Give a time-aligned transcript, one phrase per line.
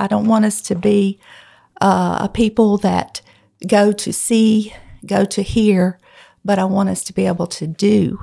[0.00, 1.20] I don't want us to be
[1.80, 3.20] uh, a people that
[3.66, 4.74] go to see,
[5.06, 5.98] go to hear,
[6.44, 8.18] but I want us to be able to do,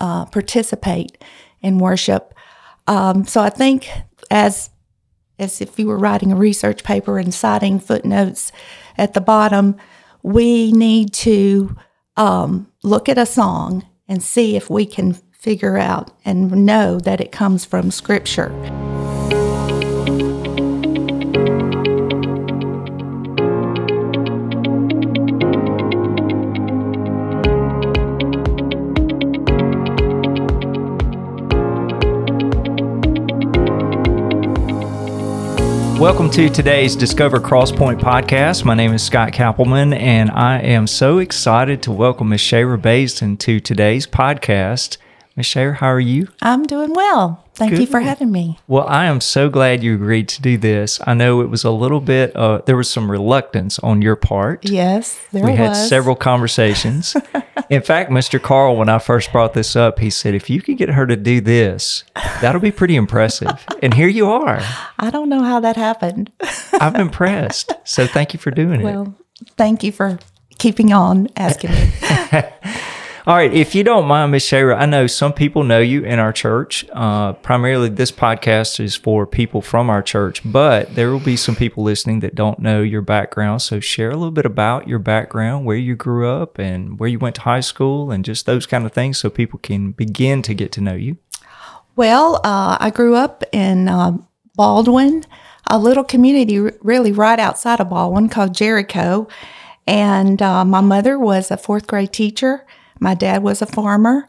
[0.00, 1.22] uh, participate
[1.60, 2.34] in worship.
[2.86, 3.90] Um, so I think
[4.30, 4.70] as
[5.38, 8.52] as if you were writing a research paper and citing footnotes
[8.96, 9.76] at the bottom,
[10.22, 11.76] we need to
[12.16, 17.20] um, look at a song and see if we can figure out and know that
[17.20, 18.50] it comes from Scripture.
[35.98, 38.66] Welcome to today's Discover Crosspoint podcast.
[38.66, 42.42] My name is Scott Kappelman, and I am so excited to welcome Ms.
[42.42, 44.98] Shara Baisden to today's podcast.
[45.36, 45.52] Ms.
[45.52, 46.28] How are you?
[46.40, 47.44] I'm doing well.
[47.56, 48.58] Thank you for having me.
[48.68, 51.00] Well, I am so glad you agreed to do this.
[51.06, 54.68] I know it was a little bit, uh, there was some reluctance on your part.
[54.68, 57.16] Yes, there we had several conversations.
[57.70, 58.40] In fact, Mr.
[58.40, 61.16] Carl, when I first brought this up, he said, if you could get her to
[61.16, 62.04] do this,
[62.40, 63.64] that'll be pretty impressive.
[63.82, 64.60] and here you are.
[64.98, 66.30] I don't know how that happened.
[66.74, 67.72] I'm impressed.
[67.84, 68.84] So thank you for doing it.
[68.84, 69.14] well,
[69.56, 70.18] thank you for
[70.58, 71.92] keeping on asking me.
[73.28, 76.20] All right, if you don't mind, Miss Shara, I know some people know you in
[76.20, 76.86] our church.
[76.92, 81.56] Uh, primarily, this podcast is for people from our church, but there will be some
[81.56, 83.62] people listening that don't know your background.
[83.62, 87.18] So, share a little bit about your background, where you grew up, and where you
[87.18, 90.54] went to high school, and just those kind of things, so people can begin to
[90.54, 91.16] get to know you.
[91.96, 94.18] Well, uh, I grew up in uh,
[94.56, 95.24] Baldwyn,
[95.68, 99.26] a little community really right outside of Baldwyn called Jericho.
[99.84, 102.64] And uh, my mother was a fourth grade teacher.
[103.00, 104.28] My dad was a farmer.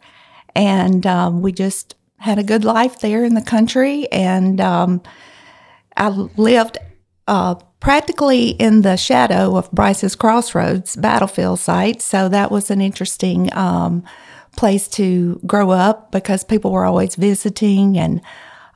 [0.56, 4.12] And um, we just had a good life there in the country.
[4.12, 5.04] And um,
[5.96, 6.80] I lived
[7.28, 12.02] uh, practically in the shadow of Brice's Crossroads battlefield site.
[12.02, 14.04] So that was an interesting um,
[14.56, 18.22] place to grow up because people were always visiting and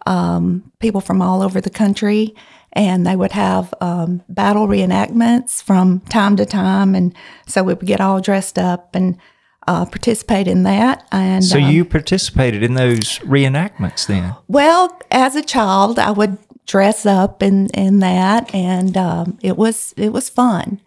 [0.06, 2.36] um, people from all over the country.
[2.74, 6.96] And they would have um, battle reenactments from time to time.
[6.96, 7.16] And
[7.48, 9.18] so we would get all dressed up and
[9.68, 11.06] uh, participate in that.
[11.12, 14.36] And So, um, you participated in those reenactments then?
[14.48, 19.94] well, as a child, I would dress up in, in that, and um, it was
[19.98, 20.80] it was fun.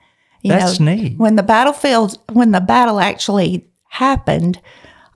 [0.43, 1.19] You That's know, neat.
[1.19, 4.61] When the battlefield, when the battle actually happened,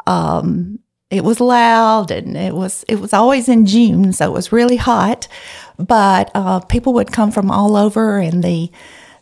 [0.06, 0.78] um,
[1.10, 4.76] it was loud, and it was it was always in June, so it was really
[4.76, 5.28] hot.
[5.78, 8.70] But uh, people would come from all over, and the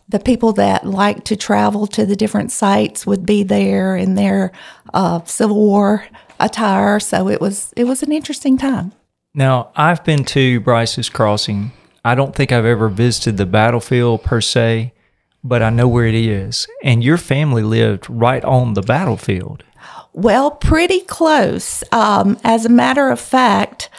[0.08, 4.52] the people that like to travel to the different sites would be there in their
[4.94, 6.06] uh, Civil War
[6.38, 7.00] attire.
[7.00, 8.92] So it was it was an interesting time.
[9.34, 11.72] Now, I've been to Brice's Crossing.
[12.04, 14.94] I don't think I've ever visited the battlefield per se,
[15.44, 16.66] but I know where it is.
[16.82, 19.64] And your family lived right on the battlefield.
[20.12, 21.84] Well, pretty close.
[21.92, 23.90] Um, as a matter of fact,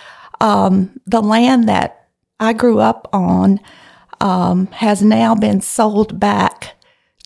[0.42, 2.08] um, the land that
[2.40, 3.60] I grew up on
[4.20, 6.76] um, has now been sold back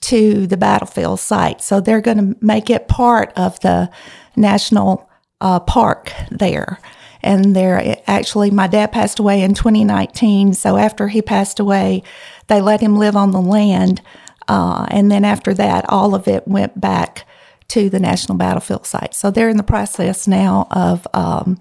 [0.01, 1.61] to the battlefield site.
[1.61, 3.89] So they're going to make it part of the
[4.35, 5.09] national
[5.39, 6.79] uh, park there.
[7.23, 10.53] And there, actually, my dad passed away in 2019.
[10.53, 12.03] So after he passed away,
[12.47, 14.01] they let him live on the land.
[14.47, 17.27] Uh, and then after that, all of it went back
[17.69, 19.13] to the National Battlefield site.
[19.13, 21.59] So they're in the process now of um,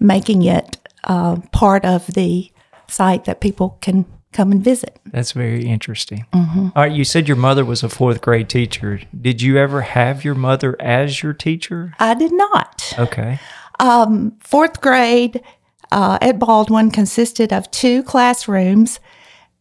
[0.00, 2.50] making it uh, part of the
[2.88, 4.98] site that people can come and visit.
[5.06, 6.26] That's very interesting.
[6.32, 9.00] All right, you said your mother was a fourth grade teacher.
[9.18, 11.94] Did you ever have your mother as your teacher?
[11.98, 12.92] I did not.
[12.98, 13.38] Okay.
[13.78, 15.42] Um, fourth grade
[15.90, 19.00] uh, at Baldwyn consisted of two classrooms.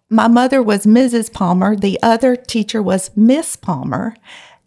[0.09, 1.32] My mother was Mrs.
[1.32, 4.16] Palmer, the other teacher was Miss Palmer,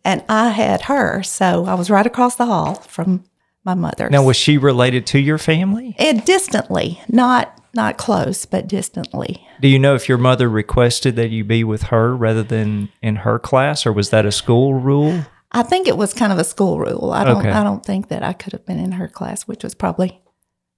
[0.04, 1.22] and I had her.
[1.22, 3.24] So I was right across the hall from
[3.64, 4.10] my mother.
[4.10, 5.94] Now, was she related to your family?
[5.98, 9.46] and distantly, not not close, but distantly.
[9.60, 13.16] Do you know if your mother requested that you be with her rather than in
[13.16, 15.24] her class, or was that a school rule?
[15.52, 17.12] I think it was kind of a school rule.
[17.12, 17.50] I don't Okay.
[17.50, 20.20] I don't think that I could have been in her class, which was probably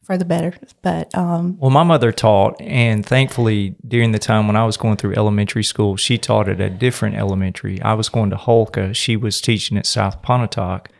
[0.06, 0.54] for the better.
[0.82, 4.96] But um, Well, my mother taught, and thankfully, during the time when I was going
[4.96, 7.82] through elementary school, she taught at a different elementary.
[7.82, 8.94] I was going to Holka.
[8.94, 10.90] She was teaching at South Pontotoc.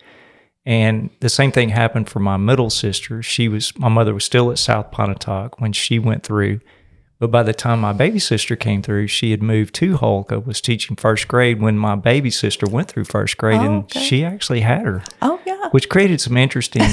[0.67, 3.23] And the same thing happened for my middle sister.
[3.23, 6.59] She was, my mother was still at South Pontotoc when she went through.
[7.21, 10.61] But by the time my baby sister came through, she had moved to Holka, was
[10.61, 14.01] teaching first grade when my baby sister went through first grade, Oh, and okay.
[14.03, 16.83] she actually had her oh yeah, which created some interesting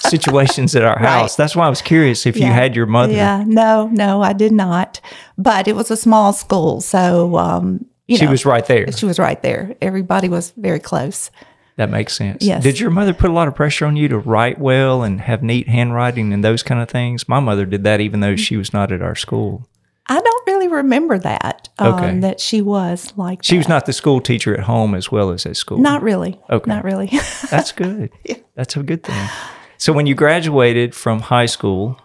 [0.00, 1.36] situations at our house.
[1.36, 3.12] That's why I was curious if you had your mother.
[3.14, 5.00] Yeah, no, no, I did not.
[5.38, 8.90] But it was a small school, so um, you She know, was right there.
[8.92, 9.74] she was right there.
[9.80, 11.30] Everybody was very close.
[11.76, 12.42] That makes sense.
[12.42, 12.62] Yes.
[12.62, 15.42] Did your mother put a lot of pressure on you to write well and have
[15.42, 17.28] neat handwriting and those kind of things?
[17.28, 19.68] My mother did that even though she was not at our school.
[20.08, 21.68] I don't really remember that.
[21.78, 22.18] Um, Okay.
[22.20, 23.58] That she was like She that.
[23.58, 25.78] was not the school teacher at home as well as at school.
[25.78, 26.40] Not really.
[26.48, 26.68] Okay.
[26.70, 27.08] Not really.
[27.50, 28.10] That's good.
[28.24, 28.36] Yeah.
[28.54, 29.28] That's a good thing.
[29.76, 32.00] So when you graduated from high school,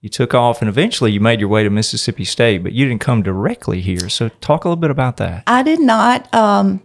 [0.00, 3.00] you took off and eventually you made your way to Mississippi State, but you didn't
[3.00, 4.08] come directly here.
[4.08, 5.42] So talk a little bit about that.
[5.48, 6.32] I did not.
[6.32, 6.80] Um,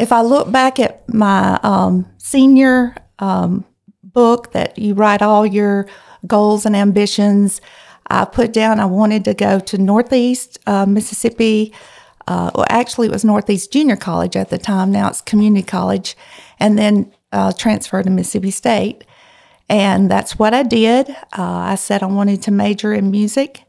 [0.00, 3.66] if I look back at my um, senior um,
[4.02, 5.86] book that you write all your
[6.26, 7.60] goals and ambitions,
[8.06, 11.74] I put down I wanted to go to Northeast uh, Mississippi.
[12.26, 14.90] Uh, well, actually, it was Northeast Junior College at the time.
[14.90, 16.16] Now it's community college,
[16.58, 19.04] and then uh, transfer to Mississippi State.
[19.68, 21.10] And that's what I did.
[21.10, 23.62] Uh, I said I wanted to major in music,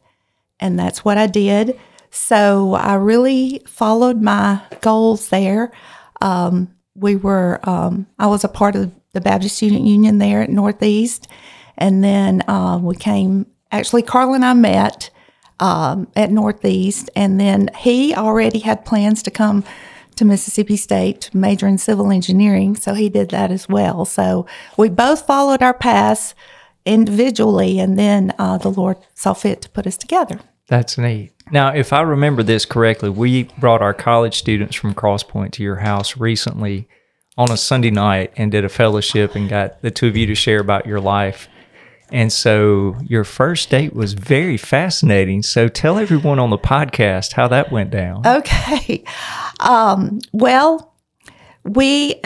[0.61, 1.77] and that's what I did.
[2.09, 5.71] So I really followed my goals there.
[6.21, 10.49] Um, we were, um, I was a part of the Baptist Student Union there at
[10.49, 11.27] Northeast,
[11.77, 13.47] and then uh, we came.
[13.71, 15.09] Actually, Carl and I met
[15.59, 19.63] um, at Northeast, and then he already had plans to come
[20.15, 24.05] to Mississippi State to major in civil engineering, so he did that as well.
[24.05, 24.45] So
[24.77, 26.35] we both followed our paths
[26.85, 30.39] individually, and then uh, the Lord saw fit to put us together.
[30.71, 31.33] That's neat.
[31.51, 35.75] Now, if I remember this correctly, we brought our college students from Crosspoint to your
[35.75, 36.87] house recently
[37.37, 40.33] on a Sunday night and did a fellowship and got the two of you to
[40.33, 41.49] share about your life.
[42.09, 45.43] And so your first date was very fascinating.
[45.43, 48.25] So tell everyone on the podcast how that went down.
[48.25, 49.03] Okay.
[49.59, 50.95] Um, well,
[51.65, 52.21] we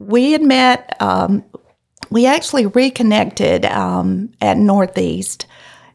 [0.00, 1.00] we had met.
[1.00, 1.44] Um,
[2.10, 5.46] we actually reconnected um, at Northeast,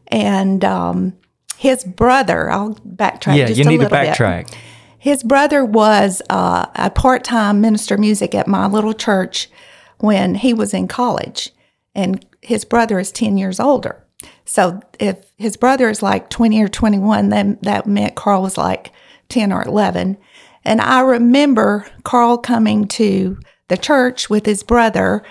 [0.06, 1.12] and um,
[1.56, 2.50] his brother.
[2.50, 3.36] I'll backtrack.
[3.36, 4.14] yeah, just you a need to little bit.
[4.16, 4.54] backtrack.
[4.98, 9.50] His brother was uh, a part time minister of music at my little church
[9.98, 11.50] when he was in college,
[11.94, 14.04] and his brother is 10 years older.
[14.44, 18.90] So if his brother is like 20 or 21, then that meant Carl was like
[19.28, 20.16] 10 or 11.
[20.64, 25.22] And I remember Carl coming to the church with his brother.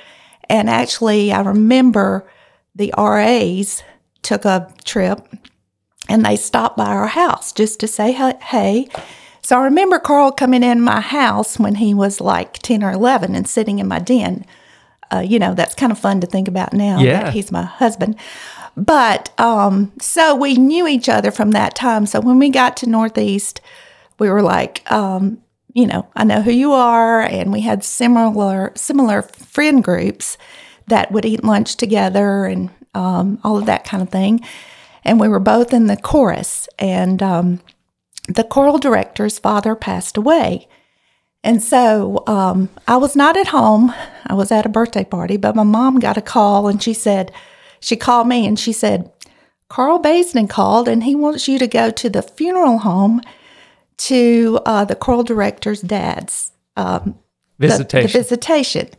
[0.49, 2.29] And actually, I remember
[2.75, 3.83] the RAs
[4.21, 5.27] took a trip
[6.09, 8.87] and they stopped by our house just to say hey.
[9.41, 13.35] So I remember Carl coming in my house when he was like 10 or 11
[13.35, 14.45] and sitting in my den.
[15.11, 17.23] Uh, you know, that's kind of fun to think about now Yeah.
[17.23, 18.15] that he's my husband.
[18.77, 22.05] But um, so we knew each other from that time.
[22.05, 23.59] So when we got to Northeast,
[24.17, 25.39] we were like, um,
[25.73, 30.37] you know, I know who you are, and we had similar similar friend groups
[30.87, 34.41] that would eat lunch together and um, all of that kind of thing.
[35.05, 37.59] And we were both in the chorus, and um,
[38.27, 40.67] the choral director's father passed away.
[41.43, 43.93] And so um, I was not at home.
[44.25, 47.33] I was at a birthday party, but my mom got a call and she said,
[47.81, 49.11] she called me and she said,
[49.67, 53.21] Carl Basden called and he wants you to go to the funeral home
[53.97, 57.19] to uh, the choral director's dad's um,
[57.59, 58.07] the- Visitation.
[58.07, 58.89] The, visitation.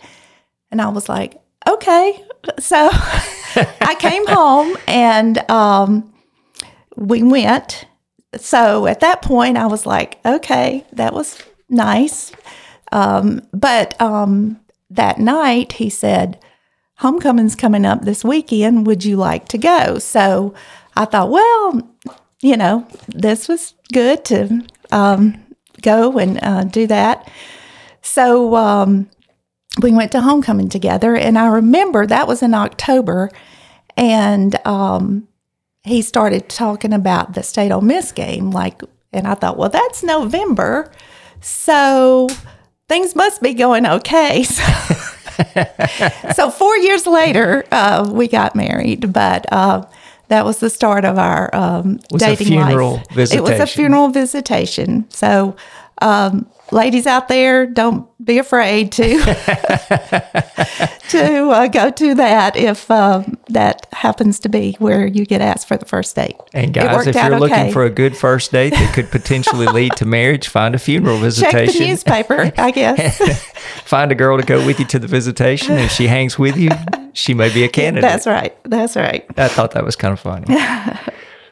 [0.71, 2.23] And I was like, okay.
[2.59, 2.89] So
[3.81, 6.13] I came home and um,
[6.97, 7.87] we went.
[8.37, 12.33] So at that point, I was like, okay, that was nice.
[12.93, 14.61] Um, but um,
[14.91, 16.39] that night, he said,
[16.97, 18.87] homecoming's coming up this weekend.
[18.87, 19.99] Would you like to go?
[19.99, 20.55] So
[20.97, 21.89] I thought, well,
[22.41, 25.43] you know, this was good to um,
[25.83, 27.31] go and uh, do that.
[28.03, 29.09] So um,
[29.81, 33.31] we went to homecoming together, and I remember that was in October,
[33.97, 35.29] and um,
[35.83, 40.03] he started talking about the state Ole Miss game, like, and I thought, well, that's
[40.03, 40.91] November,
[41.41, 42.29] so
[42.89, 44.45] things must be going okay.
[44.45, 44.63] So,
[46.35, 49.85] so four years later, uh, we got married, but uh,
[50.29, 53.33] that was the start of our um, Was a dating funeral life.
[53.33, 55.11] It was a funeral visitation.
[55.11, 55.57] So,
[56.01, 59.19] um, ladies out there, don't be afraid to
[61.09, 65.69] to uh, go to that if um, that happens to be where you get asked
[65.69, 66.37] for the first date.
[66.53, 67.73] And guys, if you're looking okay.
[67.73, 71.67] for a good first date that could potentially lead to marriage, find a funeral visitation.
[71.67, 73.43] check the newspaper, I guess.
[73.85, 75.79] find a girl to go with you to the visitation.
[75.79, 76.71] If she hangs with you,
[77.13, 78.03] she may be a candidate.
[78.03, 78.57] That's right.
[78.65, 79.25] That's right.
[79.37, 80.47] I thought that was kind of funny.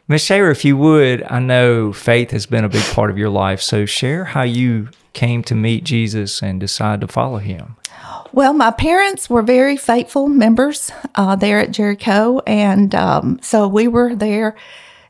[0.09, 3.31] Miss Shara, if you would, I know faith has been a big part of your
[3.31, 3.63] life.
[3.63, 7.77] So share how you came to meet Jesus and decide to follow him.
[8.33, 13.89] Well, my parents were very faithful members uh, there at Jericho, and um, so we
[13.89, 14.57] were there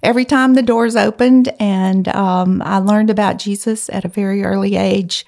[0.02, 4.76] every time the doors opened, and um, I learned about Jesus at a very early
[4.76, 5.24] age.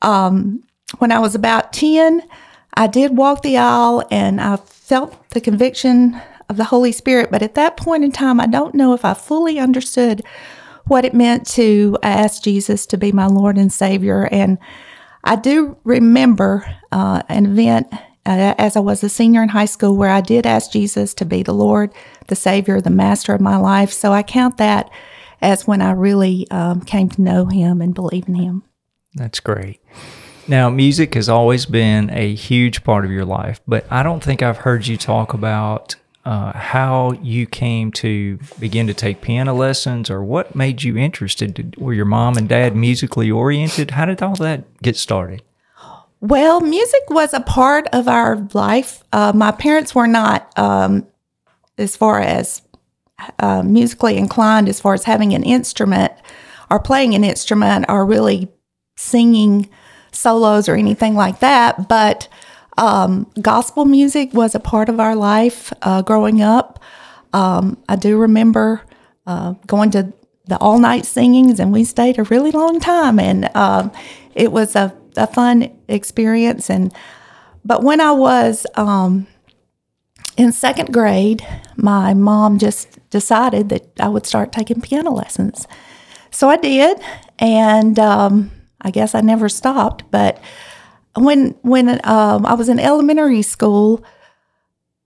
[0.00, 0.62] Um,
[0.98, 2.22] when I was about 10,
[2.74, 7.42] I did walk the aisle and I felt the conviction of the Holy Spirit, but
[7.42, 10.22] at that point in time, I don't know if I fully understood
[10.86, 14.28] what it meant to ask Jesus to be my Lord and Savior.
[14.30, 14.58] And
[15.24, 19.96] I do remember uh, an event uh, as I was a senior in high school
[19.96, 21.92] where I did ask Jesus to be the Lord,
[22.28, 23.92] the Savior, the Master of my life.
[23.92, 24.90] So I count that
[25.40, 28.62] as when I really um, came to know Him and believe in Him.
[29.14, 29.80] That's great.
[30.48, 34.42] Now, music has always been a huge part of your life, but I don't think
[34.42, 40.10] I've heard you talk about uh, how you came to begin to take piano lessons
[40.10, 41.76] or what made you interested.
[41.78, 43.92] Were your mom and dad musically oriented?
[43.92, 45.42] How did all that get started?
[46.20, 49.04] Well, music was a part of our life.
[49.12, 51.06] Uh, my parents were not, um,
[51.78, 52.60] as far as
[53.38, 56.12] uh, musically inclined, as far as having an instrument
[56.72, 58.48] or playing an instrument or really
[58.96, 59.68] singing
[60.10, 61.88] solos or anything like that.
[61.88, 62.26] But
[62.76, 66.82] um, gospel music was a part of our life uh, growing up.
[67.32, 68.82] Um, I do remember
[69.26, 70.12] uh, going to
[70.46, 73.90] the all night singings, and we stayed a really long time, and um,
[74.34, 76.70] it was a, a fun experience.
[76.70, 76.92] And
[77.64, 79.26] but when I was um,
[80.36, 85.66] in second grade, my mom just decided that I would start taking piano lessons.
[86.30, 87.00] So I did,
[87.38, 90.04] and um, I guess I never stopped.
[90.10, 90.40] But
[91.16, 94.04] when when um, I was in elementary school,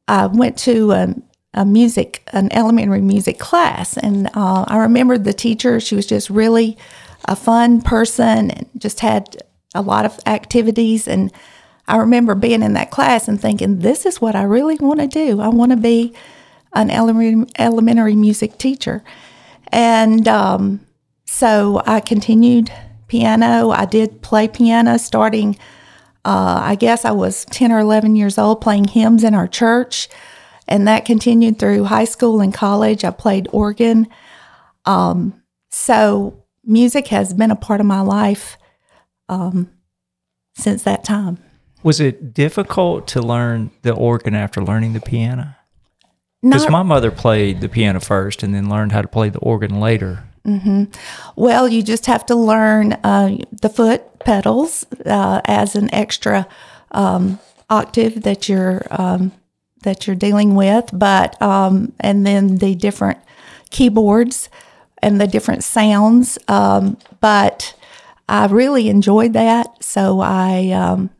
[0.08, 1.14] I went to a,
[1.54, 5.80] a music an elementary music class, and uh, I remember the teacher.
[5.80, 6.76] She was just really
[7.26, 9.36] a fun person, and just had
[9.74, 11.06] a lot of activities.
[11.06, 11.32] And
[11.86, 15.06] I remember being in that class and thinking, "This is what I really want to
[15.06, 15.40] do.
[15.40, 16.12] I want to be
[16.72, 19.04] an elementary elementary music teacher."
[19.72, 20.80] And um,
[21.24, 22.72] so I continued
[23.06, 23.70] piano.
[23.70, 25.56] I did play piano starting,
[26.24, 30.08] uh, I guess I was 10 or 11 years old, playing hymns in our church.
[30.68, 33.04] And that continued through high school and college.
[33.04, 34.06] I played organ.
[34.84, 38.56] Um, so music has been a part of my life
[39.28, 39.70] um,
[40.54, 41.38] since that time.
[41.82, 45.56] Was it difficult to learn the organ after learning the piano?
[46.42, 49.78] Because my mother played the piano first and then learned how to play the organ
[49.78, 50.24] later.
[50.46, 50.84] Mm-hmm.
[51.36, 56.46] Well, you just have to learn uh, the foot pedals uh, as an extra
[56.92, 59.32] um, octave that you're um,
[59.82, 63.18] that you're dealing with, but um, and then the different
[63.70, 64.48] keyboards
[65.02, 66.38] and the different sounds.
[66.48, 67.74] Um, but
[68.28, 70.70] I really enjoyed that, so I.
[70.70, 71.10] Um,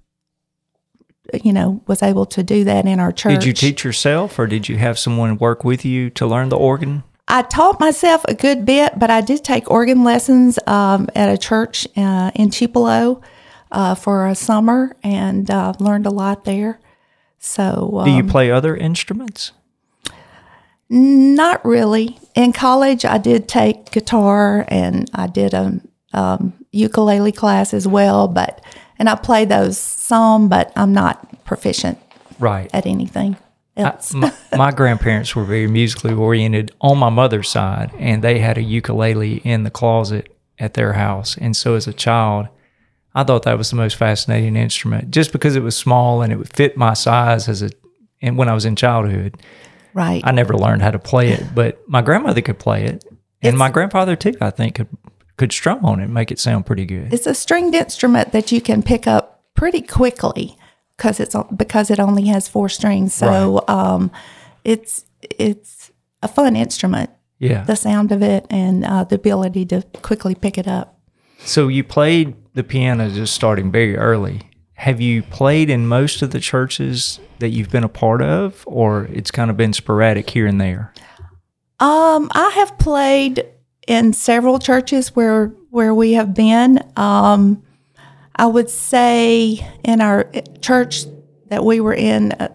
[1.44, 3.34] you know, was able to do that in our church.
[3.34, 6.56] Did you teach yourself, or did you have someone work with you to learn the
[6.56, 7.04] organ?
[7.30, 11.38] I taught myself a good bit, but I did take organ lessons um, at a
[11.38, 13.22] church uh, in Tupelo
[13.70, 16.80] uh, for a summer and uh, learned a lot there.
[17.38, 19.52] So, um, do you um, play other instruments?
[20.88, 22.18] Not really.
[22.34, 25.80] In college, I did take guitar and I did a
[26.12, 28.60] um, ukulele class as well, but
[28.98, 31.98] and I play those some, but I'm not proficient
[32.40, 33.36] right at anything
[33.80, 34.14] else.
[34.14, 38.58] I, my, my, grandparents were very musically oriented on my mother's side, and they had
[38.58, 41.36] a ukulele in the closet at their house.
[41.36, 42.48] And so, as a child,
[43.14, 46.36] I thought that was the most fascinating instrument, just because it was small and it
[46.36, 47.70] would fit my size as a.
[48.22, 49.36] And when I was in childhood,
[49.94, 53.04] right, I never learned how to play it, but my grandmother could play it,
[53.42, 54.34] and it's, my grandfather too.
[54.40, 54.88] I think could
[55.36, 57.14] could strum on it and make it sound pretty good.
[57.14, 60.58] It's a stringed instrument that you can pick up pretty quickly
[61.00, 63.14] because it's because it only has four strings.
[63.14, 63.70] So right.
[63.70, 64.10] um,
[64.64, 65.90] it's it's
[66.22, 67.08] a fun instrument.
[67.38, 71.00] Yeah, the sound of it and uh, the ability to quickly pick it up.
[71.38, 74.42] So you played the piano just starting very early.
[74.74, 79.04] Have you played in most of the churches that you've been a part of, or
[79.06, 80.92] it's kind of been sporadic here and there?
[81.78, 83.46] Um, I have played
[83.88, 86.78] in several churches where where we have been.
[86.96, 87.62] Um,
[88.36, 91.04] I would say in our church
[91.48, 92.48] that we were in uh,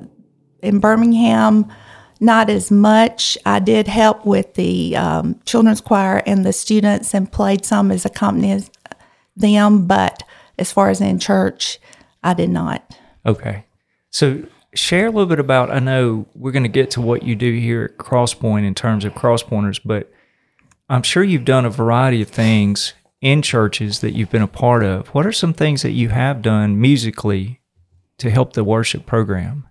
[0.62, 1.72] in Birmingham,
[2.20, 3.38] not as much.
[3.46, 8.05] I did help with the um, children's choir and the students and played some as
[8.05, 8.75] accompanist
[9.36, 10.24] them, but
[10.58, 11.79] as far as in church,
[12.24, 12.98] I did not.
[13.25, 13.65] Okay.
[14.10, 17.36] So share a little bit about I know we're going to get to what you
[17.36, 20.12] do here at Crosspoint in terms of crosspointers, but
[20.89, 22.94] I'm sure you've done a variety of things
[23.25, 26.44] in churches that you've been a part of, what are some things that you have
[26.44, 27.60] done musically
[28.20, 29.67] to help the worship program?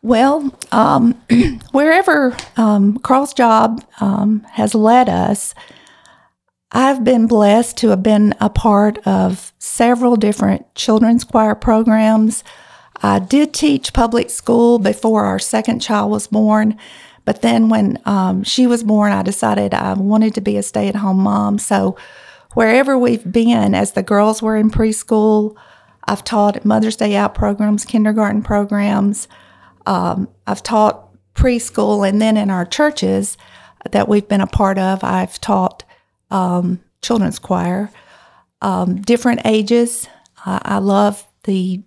[0.00, 1.12] Well, um,
[1.72, 5.54] wherever um, Carl's job um, has led us,
[6.72, 12.44] I've been blessed to have been a part of several different children's choir programs.
[13.02, 16.78] I did teach public school before our second child was born,
[17.26, 20.88] but then when um, she was born, I decided I wanted to be a stay
[20.88, 21.58] at home mom.
[21.58, 21.98] So
[22.54, 25.56] wherever we've been, as the girls were in preschool,
[26.06, 29.28] I've taught Mother's Day Out programs, kindergarten programs.
[29.86, 33.36] Um, I've taught preschool, and then in our churches
[33.90, 35.84] that we've been a part of, I've taught
[36.30, 37.90] um, children's choir,
[38.62, 40.08] um, different ages.
[40.44, 41.82] Uh, I love the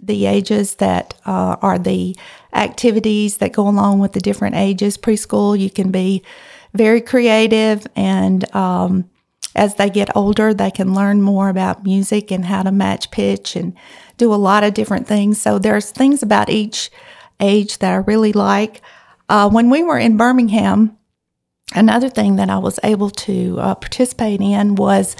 [0.00, 2.16] the ages that uh, are the
[2.54, 4.96] activities that go along with the different ages.
[4.96, 6.22] Preschool, you can be
[6.72, 9.08] very creative, and um,
[9.54, 13.56] as they get older, they can learn more about music and how to match pitch
[13.56, 13.74] and
[14.16, 15.40] do a lot of different things.
[15.40, 16.90] So there's things about each
[17.40, 18.82] age that I really like.
[19.28, 20.96] Uh, when we were in Birmingham,
[21.74, 25.16] another thing that I was able to uh, participate in was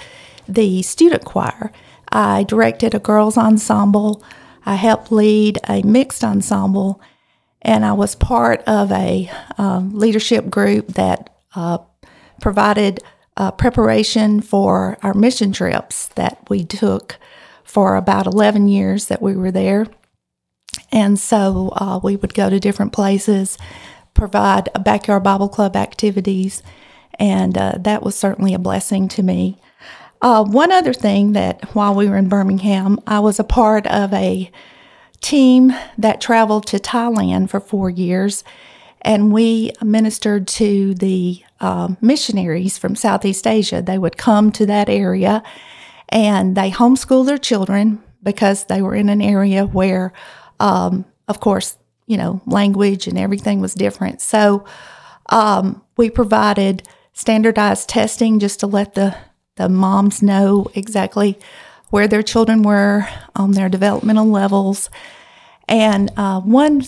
[0.48, 1.72] the student choir.
[2.10, 4.22] I directed a girls' ensemble.
[4.64, 7.00] I helped lead a mixed ensemble,
[7.62, 11.78] and I was part of a um, leadership group that uh,
[12.40, 13.00] provided
[13.38, 17.18] uh, preparation for our mission trips that we took
[17.62, 19.86] for about 11 years that we were there.
[20.90, 23.56] And so uh, we would go to different places,
[24.12, 26.62] provide backyard Bible club activities,
[27.18, 29.60] and uh, that was certainly a blessing to me.
[30.20, 34.12] Uh, one other thing that while we were in Birmingham, I was a part of
[34.12, 34.50] a
[35.20, 38.42] team that traveled to Thailand for four years,
[39.02, 43.82] and we ministered to the uh, missionaries from Southeast Asia.
[43.82, 45.42] They would come to that area
[46.08, 50.12] and they homeschooled their children because they were in an area where,
[50.60, 54.20] um, of course, you know, language and everything was different.
[54.20, 54.64] So
[55.28, 59.16] um, we provided standardized testing just to let the,
[59.56, 61.38] the moms know exactly
[61.90, 64.90] where their children were on their developmental levels.
[65.68, 66.82] And uh, one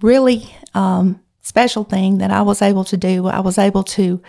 [0.00, 4.22] really um, special thing that I was able to do, I was able to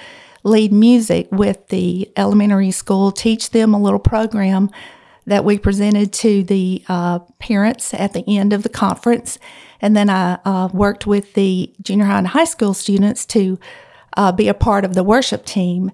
[0.43, 4.71] lead music with the elementary school, teach them a little program
[5.27, 9.37] that we presented to the uh, parents at the end of the conference.
[9.81, 13.59] And then I uh, worked with the junior high and high school students to
[14.17, 15.91] uh, be a part of the worship team.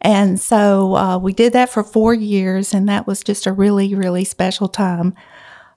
[0.00, 3.96] And so uh, we did that for four years, and that was just a really,
[3.96, 5.12] really special time.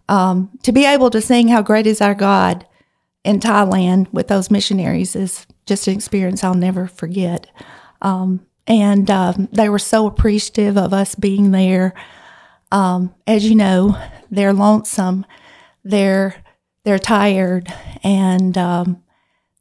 [0.07, 2.67] Um, to be able to sing How Great Is Our God
[3.23, 7.47] in Thailand with those missionaries is just an experience I'll never forget.
[8.01, 11.93] Um, and um, they were so appreciative of us being there.
[12.71, 13.97] Um, as you know,
[14.29, 15.25] they're lonesome,
[15.83, 16.43] they're
[16.83, 17.71] they're tired,
[18.03, 19.03] and um,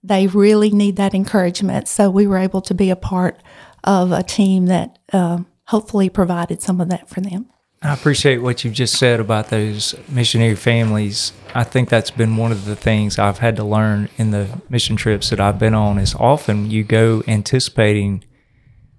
[0.03, 1.87] they really need that encouragement.
[1.87, 3.43] So we were able to be a part
[3.85, 7.51] of a team that uh, hopefully provided some of that for them.
[7.83, 11.33] I appreciate what you've just said about those missionary families.
[11.55, 14.97] I think that's been one of the things I've had to learn in the mission
[14.97, 18.23] trips that I've been on is often you go anticipating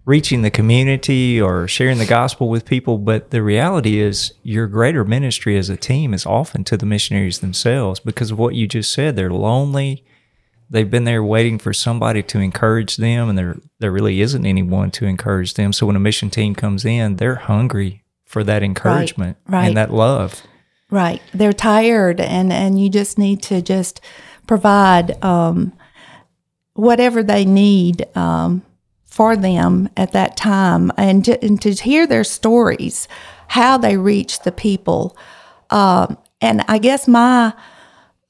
[0.04, 2.98] reaching the community or sharing the gospel with people.
[2.98, 7.38] But the reality is, your greater ministry as a team is often to the missionaries
[7.38, 9.15] themselves because of what you just said.
[9.15, 10.04] They're lonely.
[10.72, 14.89] They've been there waiting for somebody to encourage them, and there there really isn't anyone
[14.91, 15.72] to encourage them.
[15.72, 18.00] So when a mission team comes in, they're hungry
[18.32, 19.67] for that encouragement right, right.
[19.67, 20.41] and that love.
[20.89, 21.22] Right.
[21.34, 24.00] They're tired, and and you just need to just
[24.48, 25.74] provide um,
[26.74, 28.06] whatever they need.
[28.15, 28.63] Um,
[29.04, 33.10] for them at that time and to, and to hear their stories,
[33.50, 35.17] how they reach the people.
[35.70, 37.54] Um, and I guess my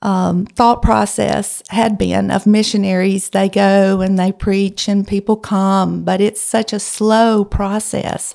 [0.02, 3.30] um, thought process had been of missionaries.
[3.30, 8.34] They go and they preach and people come, but it's such a slow process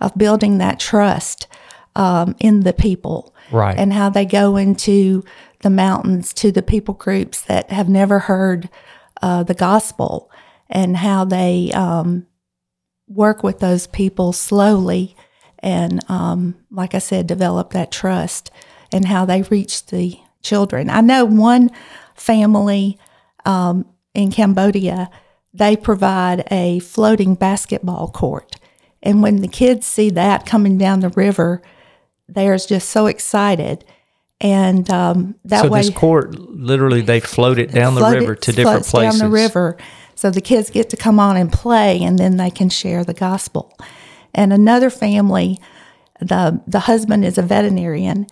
[0.00, 1.46] of building that trust
[1.96, 3.34] um, in the people.
[3.50, 3.76] Right.
[3.76, 5.24] And how they go into
[5.60, 8.68] the mountains to the people groups that have never heard
[9.22, 10.30] uh, the gospel
[10.68, 12.26] and how they um,
[13.08, 15.16] work with those people slowly
[15.58, 18.50] and, um, like I said, develop that trust
[18.92, 20.88] and how they reach the children.
[20.88, 21.70] I know one
[22.14, 22.98] family
[23.44, 25.10] um, in Cambodia,
[25.52, 28.56] they provide a floating basketball court.
[29.02, 31.62] And when the kids see that coming down the river,
[32.28, 33.84] they're just so excited.
[34.40, 38.52] And um, that so way, this court literally they float it down the river to
[38.52, 39.20] different places.
[39.20, 39.76] down the river,
[40.14, 43.12] so the kids get to come on and play, and then they can share the
[43.12, 43.76] gospel.
[44.34, 45.58] And another family,
[46.20, 48.26] the the husband is a veterinarian,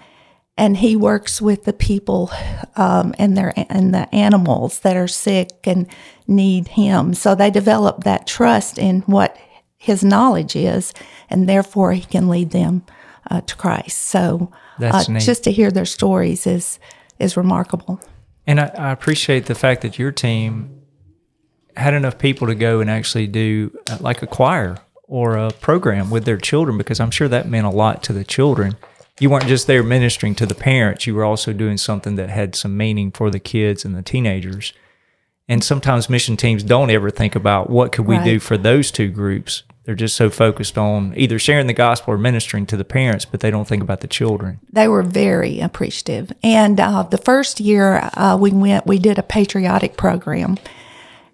[0.56, 2.30] and he works with the people
[2.76, 5.86] um, and their and the animals that are sick and
[6.26, 7.12] need him.
[7.12, 9.36] So they develop that trust in what
[9.78, 10.92] his knowledge is,
[11.30, 12.82] and therefore he can lead them
[13.30, 14.02] uh, to Christ.
[14.02, 16.78] So uh, just to hear their stories is
[17.18, 18.00] is remarkable.
[18.46, 20.82] And I, I, appreciate the fact that your team
[21.76, 26.10] had enough people to go and actually do uh, like a choir or a program
[26.10, 28.76] with their children because I'm sure that meant a lot to the children.
[29.20, 32.54] You weren't just there ministering to the parents, you were also doing something that had
[32.54, 34.72] some meaning for the kids and the teenagers.
[35.48, 38.24] And sometimes mission teams don't ever think about what could we right.
[38.24, 39.62] do for those two groups.
[39.84, 43.40] They're just so focused on either sharing the gospel or ministering to the parents, but
[43.40, 44.60] they don't think about the children.
[44.70, 46.30] They were very appreciative.
[46.42, 50.58] And uh, the first year uh, we went, we did a patriotic program.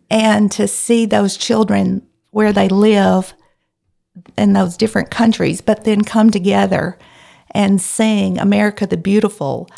[0.08, 3.34] And to see those children where they live
[4.38, 6.96] in those different countries, but then come together
[7.50, 9.68] and sing America the Beautiful,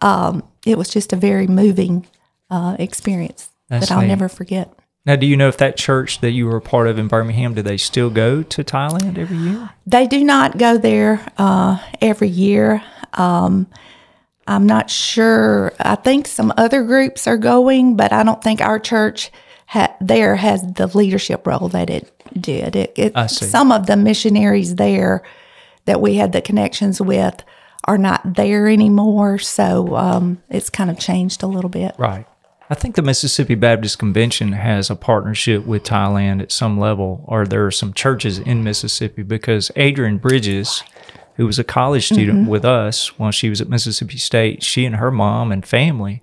[0.00, 2.06] um, it was just a very moving
[2.48, 4.08] uh, experience That's that I'll neat.
[4.08, 4.70] never forget.
[5.06, 7.54] Now, do you know if that church that you were a part of in Birmingham,
[7.54, 9.70] do they still go to Thailand every year?
[9.86, 12.84] They do not go there uh, every year.
[13.14, 13.66] Um,
[14.46, 15.72] I'm not sure.
[15.80, 19.32] I think some other groups are going, but I don't think our church
[19.66, 22.76] ha- there has the leadership role that it did.
[22.76, 25.22] It, it some of the missionaries there
[25.86, 27.42] that we had the connections with
[27.84, 31.94] are not there anymore, so um, it's kind of changed a little bit.
[31.98, 32.26] Right.
[32.72, 37.44] I think the Mississippi Baptist Convention has a partnership with Thailand at some level, or
[37.46, 40.82] there are some churches in Mississippi because Adrian Bridges,
[41.36, 42.48] who was a college student mm-hmm.
[42.48, 46.22] with us while she was at Mississippi State, she and her mom and family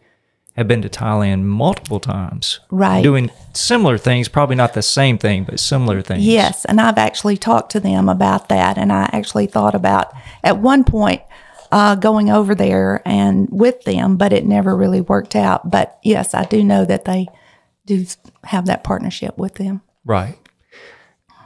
[0.55, 2.61] have been to Thailand multiple times.
[2.71, 3.03] Right.
[3.03, 6.25] Doing similar things, probably not the same thing, but similar things.
[6.25, 6.65] Yes.
[6.65, 8.75] And I've actually talked to them about that.
[8.75, 10.11] And I actually thought about
[10.43, 11.21] at one point
[11.71, 15.69] uh, going over there and with them, but it never really worked out.
[15.69, 17.27] But yes, I do know that they
[17.85, 18.05] do
[18.43, 19.81] have that partnership with them.
[20.05, 20.37] Right.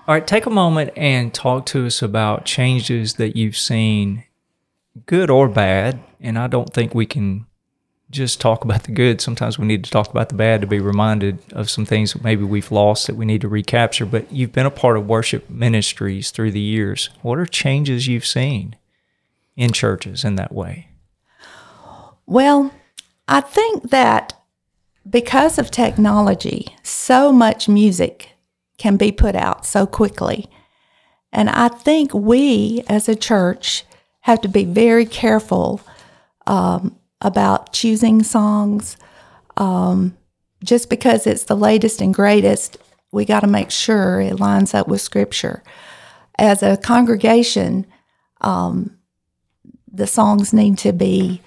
[0.05, 4.25] All right, take a moment and talk to us about changes that you've seen,
[5.05, 6.01] good or bad.
[6.19, 7.45] And I don't think we can
[8.09, 9.21] just talk about the good.
[9.21, 12.23] Sometimes we need to talk about the bad to be reminded of some things that
[12.23, 14.05] maybe we've lost that we need to recapture.
[14.05, 17.09] But you've been a part of worship ministries through the years.
[17.21, 18.75] What are changes you've seen?
[19.55, 20.87] In churches in that way?
[22.25, 22.71] Well,
[23.27, 24.33] I think that
[25.09, 28.29] because of technology, so much music
[28.77, 30.49] can be put out so quickly.
[31.31, 33.83] And I think we as a church
[34.21, 35.81] have to be very careful
[36.47, 38.97] um, about choosing songs.
[39.57, 40.17] Um,
[40.63, 42.77] just because it's the latest and greatest,
[43.11, 45.63] we got to make sure it lines up with Scripture.
[46.39, 47.85] As a congregation,
[48.41, 48.97] um,
[49.93, 51.41] the songs need to be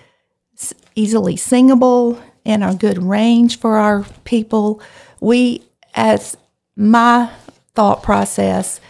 [0.94, 4.80] easily singable and a good range for our people.
[5.20, 5.62] We,
[5.94, 6.36] as
[6.76, 7.30] my
[7.74, 8.80] thought process,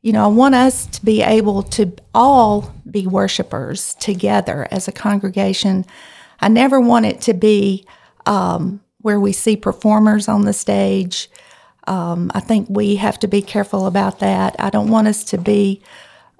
[0.00, 4.92] you know, I want us to be able to all be worshipers together as a
[4.92, 5.84] congregation.
[6.40, 7.84] I never want it to be
[8.26, 11.28] um, where we see performers on the stage.
[11.86, 14.56] Um, I think we have to be careful about that.
[14.58, 15.82] I don't want us to be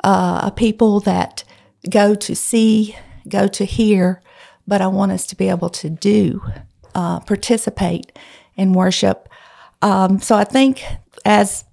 [0.04, 1.44] uh, a people that
[1.88, 2.96] go to see,
[3.28, 4.22] go to hear,
[4.66, 6.42] but I want us to be able to do,
[6.94, 8.16] uh, participate
[8.56, 9.28] in worship.
[9.80, 10.84] Um, so I think
[11.24, 11.64] as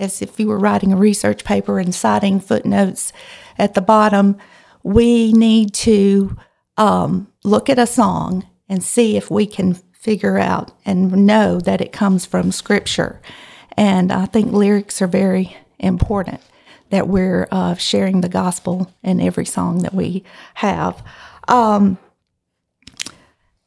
[0.00, 3.12] as if you were writing a research paper and citing footnotes
[3.58, 4.36] at the bottom,
[4.84, 6.36] we need to
[6.76, 11.80] um, look at a song and see if we can figure out and know that
[11.80, 13.20] it comes from Scripture.
[13.76, 16.40] And I think lyrics are very important
[16.90, 20.24] that we're uh, sharing the gospel in every song that we
[20.54, 21.02] have.
[21.46, 21.98] Um,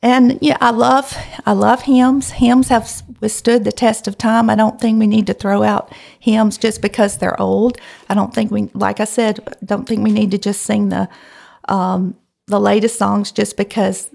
[0.04, 2.32] and yeah, I love I love hymns.
[2.32, 4.50] Hymns have withstood the test of time.
[4.50, 7.78] I don't think we need to throw out hymns just because they're old.
[8.10, 11.08] I don't think we, like I said, don't think we need to just sing the
[11.70, 12.16] um,
[12.48, 14.10] the latest songs just because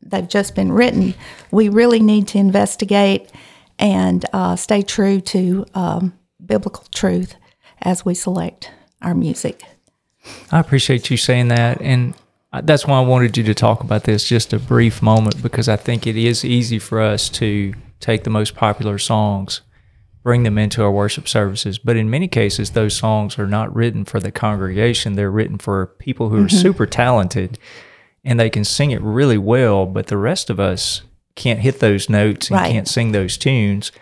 [0.00, 1.14] they've just been written.
[1.50, 3.32] We really need to investigate
[3.80, 7.34] and uh, stay true to um, biblical truth
[7.82, 8.70] as we select
[9.02, 9.62] our music.
[10.50, 11.80] I appreciate you saying that.
[11.80, 12.14] And
[12.62, 15.76] that's why I wanted you to talk about this just a brief moment because I
[15.76, 19.60] think it is easy for us to take the most popular songs,
[20.22, 21.78] bring them into our worship services.
[21.78, 25.86] But in many cases, those songs are not written for the congregation, they're written for
[25.98, 26.56] people who are mm-hmm.
[26.56, 27.58] super talented
[28.24, 31.02] and they can sing it really well, but the rest of us
[31.36, 32.72] can't hit those notes and right.
[32.72, 33.92] can't sing those tunes.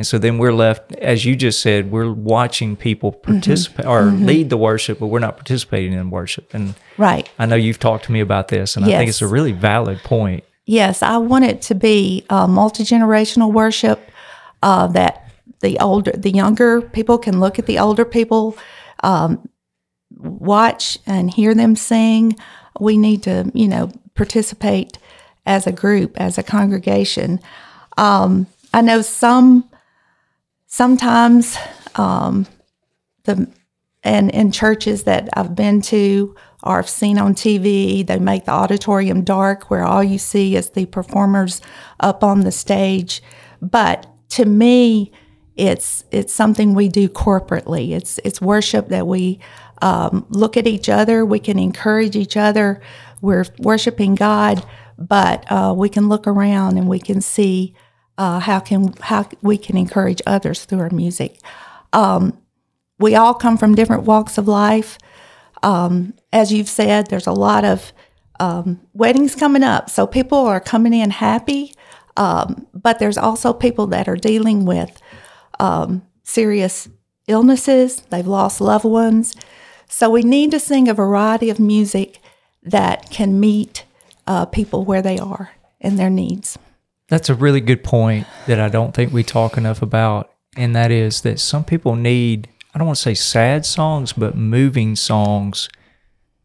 [0.00, 3.32] And so then we're left, as you just said, we're watching people Mm-hmm.
[3.32, 6.54] participate or lead the worship, but we're not participating in worship.
[6.54, 7.28] And Right.
[7.38, 9.98] I know you've talked to me about this, and I think it's a really valid
[10.02, 10.44] point.
[10.64, 14.10] Yes, I want it to be uh, multi generational worship.
[14.62, 18.56] Uh, that the older, the younger people can look at the older people,
[19.02, 19.46] um,
[20.16, 22.38] watch and hear them sing.
[22.80, 24.96] We need to, you know, participate
[25.44, 27.38] as a group, as a congregation.
[27.98, 29.66] Um, I know some
[30.70, 31.58] sometimes
[31.96, 32.46] um,
[33.24, 33.46] the
[34.02, 38.52] and in churches that I've been to or I've seen on TV, they make the
[38.52, 41.60] auditorium dark where all you see is the performers
[41.98, 43.22] up on the stage.
[43.60, 45.12] But to me,
[45.54, 47.90] it's it's something we do corporately.
[47.90, 49.38] It's it's worship that we
[49.82, 51.24] um, look at each other.
[51.24, 52.80] We can encourage each other.
[53.20, 54.64] We're worshiping God,
[54.96, 57.74] but uh, we can look around and we can see
[58.20, 61.38] uh, how can how we can encourage others through our music.
[61.94, 62.36] Um,
[62.98, 64.98] we all come from different walks of life.
[65.62, 67.94] Um, as you've said, there's a lot of
[68.38, 71.72] um, weddings coming up, so people are coming in happy.
[72.18, 75.00] Um, but there's also people that are dealing with
[75.58, 76.90] um, serious
[77.26, 78.02] illnesses.
[78.10, 79.34] They've lost loved ones.
[79.88, 82.20] So we need to sing a variety of music
[82.62, 83.86] that can meet
[84.26, 86.58] uh, people where they are and their needs.
[87.10, 90.30] That's a really good point that I don't think we talk enough about.
[90.56, 94.36] And that is that some people need, I don't want to say sad songs, but
[94.36, 95.68] moving songs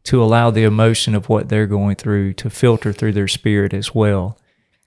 [0.06, 3.96] to allow the emotion of what they're going through to filter through their spirit as
[3.96, 4.38] well.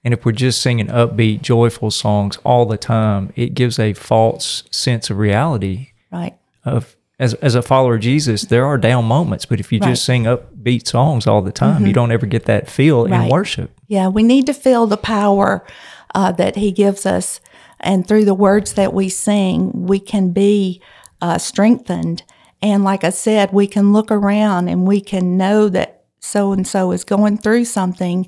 [0.04, 4.64] And if we're just singing upbeat, joyful songs all the time, it gives a false
[4.70, 6.36] sense of reality Right.
[6.64, 9.90] of as as a follower of Jesus, there are down moments, but if you Right.
[9.90, 10.26] just sing
[10.68, 13.70] upbeat songs all the time, you don't ever get that feel in worship.
[13.86, 15.66] Yeah, we need to feel the power
[16.14, 17.40] uh, that He gives us.
[17.80, 20.82] And through the words that we sing, we can be
[21.20, 22.22] uh, strengthened.
[22.60, 26.66] And like I said, we can look around and we can know that so and
[26.66, 28.26] so is going through something.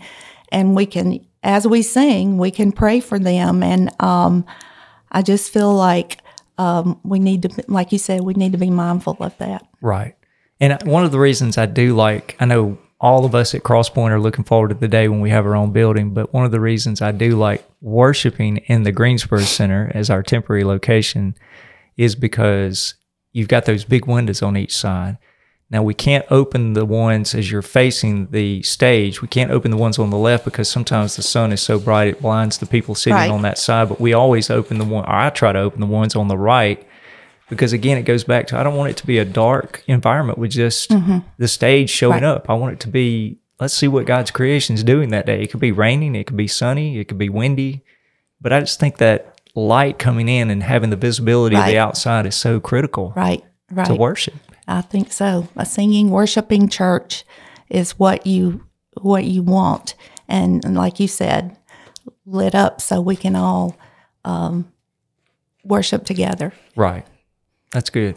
[0.52, 3.62] And we can, as we sing, we can pray for them.
[3.62, 4.46] And um,
[5.10, 6.18] I just feel like
[6.58, 9.66] um, we need to, like you said, we need to be mindful of that.
[9.80, 10.14] Right.
[10.60, 14.10] And one of the reasons I do like, I know all of us at Crosspoint
[14.10, 16.50] are looking forward to the day when we have our own building, but one of
[16.50, 21.34] the reasons I do like worshiping in the Greensboro Center as our temporary location
[21.96, 22.94] is because
[23.32, 25.16] you've got those big windows on each side.
[25.70, 29.22] Now we can't open the ones as you're facing the stage.
[29.22, 32.08] We can't open the ones on the left because sometimes the sun is so bright
[32.08, 33.30] it blinds the people sitting Right.
[33.30, 33.88] on that side.
[33.88, 35.04] But we always open the one.
[35.04, 36.84] Or I try to open the ones on the right
[37.50, 40.38] because again, it goes back to I don't want it to be a dark environment
[40.38, 40.90] with just
[41.38, 42.24] the stage showing Mm-hmm.
[42.24, 42.30] Right.
[42.36, 42.48] up.
[42.48, 45.42] I want it to be let's see what God's creation is doing that day.
[45.42, 47.82] It could be raining, it could be sunny, it could be windy,
[48.40, 52.24] but I just think that light coming in and having the visibility of the outside
[52.24, 53.86] is so critical Right, right.
[53.86, 54.34] to worship.
[54.66, 55.48] I think so.
[55.56, 57.24] A singing, worshiping church
[57.68, 58.64] is what you
[59.02, 59.94] what you want,
[60.28, 61.56] and, and like you said,
[62.24, 63.76] lit up so we can all
[64.24, 64.70] um,
[65.64, 66.52] worship together.
[66.76, 67.04] Right.
[67.70, 68.16] That's good.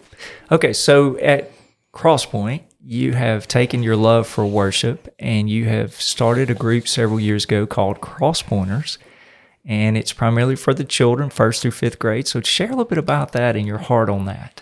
[0.52, 1.52] Okay, so at
[1.94, 7.20] Crosspoint, you have taken your love for worship and you have started a group several
[7.20, 8.98] years ago called Crosspointers.
[9.66, 12.28] And it's primarily for the children, first through fifth grade.
[12.28, 14.62] So share a little bit about that and your heart on that.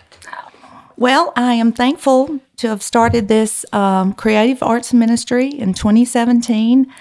[0.97, 6.93] Well, I am thankful to have started this um, creative arts ministry in 2017.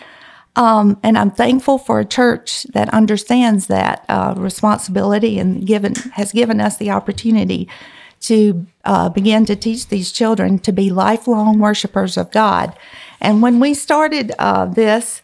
[0.56, 6.32] Um, and I'm thankful for a church that understands that uh, responsibility and given has
[6.32, 7.68] given us the opportunity
[8.20, 12.76] to uh, begin to teach these children to be lifelong worshipers of God.
[13.20, 15.22] And when we started uh, this,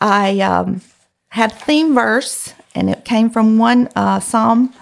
[0.00, 0.80] I um,
[1.28, 4.72] had a theme verse, and it came from one uh, Psalm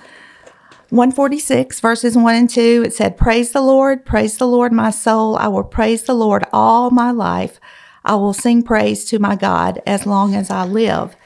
[0.90, 5.36] 146 verses 1 and 2 it said praise the lord praise the lord my soul.
[5.36, 7.58] I will praise the lord all my life
[8.04, 11.16] i will sing praise to my god as long as i live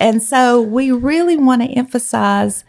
[0.00, 2.64] and so we really want to emphasize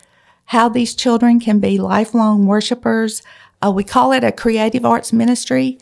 [0.46, 3.22] how these children can be lifelong worshipers
[3.65, 5.78] uh, we call it a creative arts ministry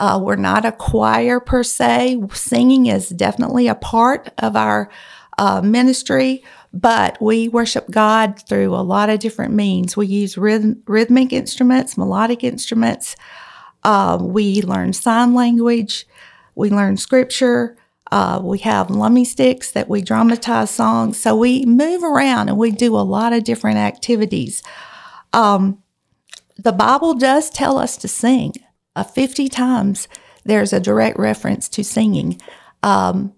[0.00, 2.20] uh, we're not a choir per se.
[2.32, 4.90] Singing is definitely a part of our
[5.38, 9.96] uh, ministry, but we worship God through a lot of different means.
[9.96, 13.14] We use rhythm, rhythmic instruments, melodic instruments.
[13.84, 16.06] Uh, we learn sign language.
[16.54, 17.76] We learn scripture.
[18.12, 21.20] Uh, we have lummi sticks that we dramatize songs.
[21.20, 24.62] So we move around and we do a lot of different activities.
[25.32, 25.82] Um,
[26.56, 28.52] the Bible does tell us to sing.
[28.94, 30.06] Uh, 50 times
[30.44, 32.40] there's a direct reference to singing.
[32.82, 33.32] Um,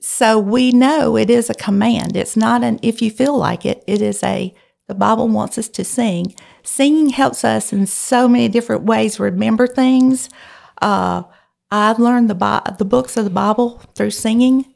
[0.00, 2.16] so we know it is a command.
[2.16, 4.52] It's not an if you feel like it, it is a,
[4.88, 6.34] The Bible wants us to sing.
[6.64, 10.28] Singing helps us in so many different ways remember things.
[10.82, 11.22] Uh,
[11.72, 14.66] I've learned the Bi- the books of the Bible through singing.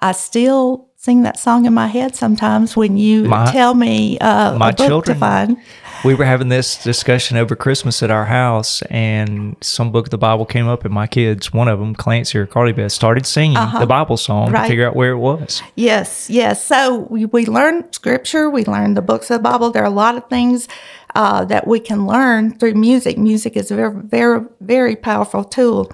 [0.00, 4.56] I still sing that song in my head sometimes when you My- tell me uh,
[4.58, 5.56] my children- to find.
[6.04, 10.18] we were having this discussion over Christmas at our house, and some book of the
[10.18, 13.58] Bible came up, and my kids, one of them, Clancy or Carly Beth, started singing
[13.78, 14.62] the Bible song Right.
[14.62, 15.62] to figure out where it was.
[15.74, 16.64] Yes, yes.
[16.64, 19.70] So we, we learn scripture, we learn the books of the Bible.
[19.70, 20.68] There are a lot of things
[21.14, 23.16] uh, that we can learn through music.
[23.18, 25.90] Music is a very, very, very powerful tool.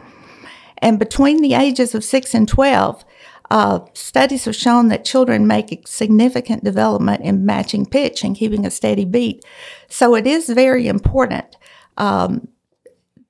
[0.82, 3.04] And between the ages of 6 and 12,
[3.50, 8.70] uh, studies have shown that children make significant development in matching pitch and keeping a
[8.70, 9.44] steady beat.
[9.88, 11.56] So it is very important
[11.96, 12.48] um,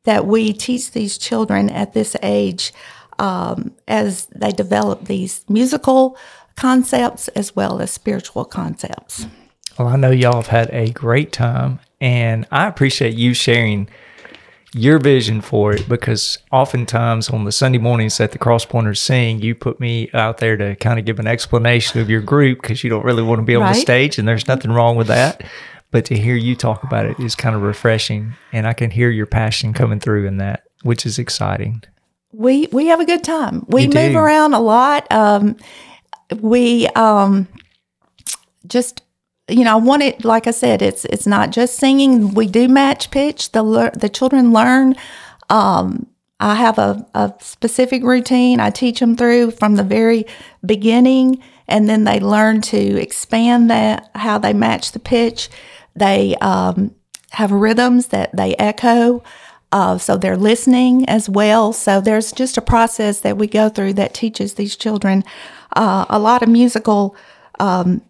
[0.04, 2.72] that we teach these children at this age
[3.18, 6.16] um, as they develop these musical
[6.56, 9.26] concepts as well as spiritual concepts.
[9.78, 13.88] Well, I know y'all have had a great time, and I appreciate you sharing
[14.74, 19.40] your vision for it because oftentimes on the Sunday mornings that the Cross Pointers sing,
[19.42, 22.82] you put me out there to kind of give an explanation of your group because
[22.82, 25.42] you don't really want to be on the stage, and there's nothing wrong with that.
[25.90, 29.10] But to hear you talk about it is kind of refreshing, and I can hear
[29.10, 31.82] your passion coming through in that, which is exciting.
[32.32, 33.66] we we have a good time.
[33.68, 34.18] We You move do.
[34.18, 35.06] around a lot.
[35.12, 35.56] Um,
[36.40, 37.46] we um,
[38.66, 39.02] just
[39.52, 40.82] you know, I want it like I said.
[40.82, 42.34] It's it's not just singing.
[42.34, 43.52] We do match pitch.
[43.52, 44.96] The lear- the children learn.
[45.50, 46.06] Um,
[46.40, 50.26] I have a, a specific routine I teach them through from the very
[50.64, 55.48] beginning, and then they learn to expand that how they match the pitch.
[55.94, 56.94] They um,
[57.30, 59.22] have rhythms that they echo.
[59.70, 61.72] Uh, so they're listening as well.
[61.72, 65.24] So there's just a process that we go through that teaches these children
[65.74, 67.16] uh, a lot of musical
[67.58, 68.02] um,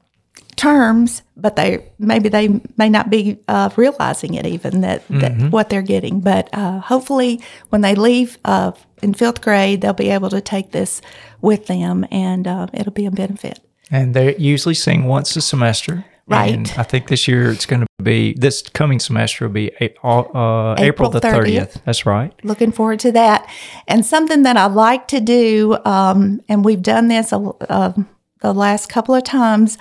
[0.56, 5.70] terms, but they maybe they may not be uh, realizing it even that, that what
[5.70, 6.20] they're getting.
[6.20, 10.72] But uh, hopefully, when they leave uh, in fifth grade, they'll be able to take
[10.72, 11.00] this
[11.40, 13.60] with them, and uh, it'll be a benefit.
[13.90, 16.04] And they usually sing once a semester.
[16.26, 16.54] Right.
[16.54, 19.94] And I think this year it's going to be, this coming semester will be a-
[20.06, 21.44] uh, April, April the 30th.
[21.44, 21.84] 30th.
[21.84, 22.32] That's right.
[22.44, 23.46] looking forward to that.
[23.88, 27.92] And something that I like to do, um, and we've done this uh,
[28.40, 29.78] the last couple of times,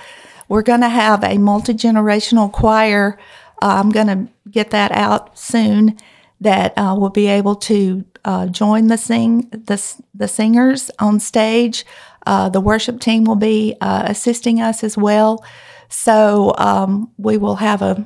[0.51, 3.17] we're going to have a multi generational choir.
[3.61, 5.97] Uh, I'm going to get that out soon.
[6.41, 9.81] That uh, will be able to uh, join the sing the
[10.13, 11.85] the singers on stage.
[12.25, 15.41] Uh, the worship team will be uh, assisting us as well.
[15.87, 18.05] So um, we will have a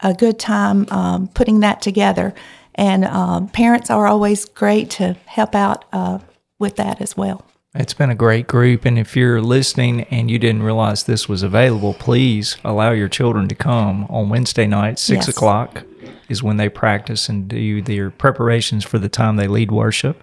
[0.00, 2.32] a good time um, putting that together.
[2.76, 6.20] And parents are always great to help out uh,
[6.58, 7.44] with that as well.
[7.74, 8.84] It's been a great group.
[8.84, 13.48] And if you're listening and you didn't realize this was available, please allow your children
[13.48, 15.36] to come on Wednesday night, six Yes.
[15.36, 15.82] o'clock
[16.28, 20.22] is when they practice and do their preparations for the time they lead worship.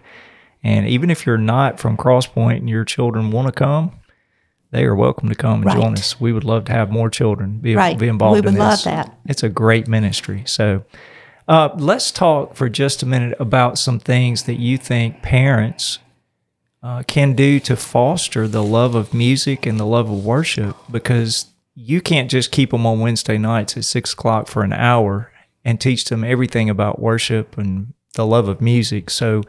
[0.64, 3.92] And even if you're not from Cross Point and your children want to come,
[4.72, 6.22] they are welcome to come and join us.
[6.22, 7.98] We would love to have more children be, Right.
[8.00, 9.14] be involved We in would love that.
[9.26, 10.44] It's a great ministry.
[10.46, 10.84] So
[11.50, 16.00] uh, let's talk for just a minute about some things that you think parents
[16.84, 21.46] uh, can do to foster the love of music and the love of worship because
[21.76, 25.32] you can't just keep them on Wednesday nights at six o'clock for an hour
[25.64, 29.10] and teach them everything about worship and the love of music.
[29.10, 29.44] So,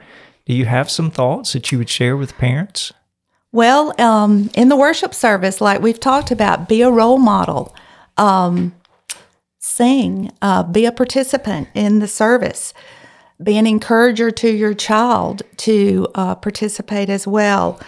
[0.45, 2.93] do you have some thoughts that you would share with parents?
[3.53, 7.75] Well, um, in the worship service, like we've talked about, be a role model,
[8.17, 8.75] um,
[9.59, 12.75] sing, uh, be a participant in the service,
[13.43, 17.81] be an encourager to your child to uh, participate as well.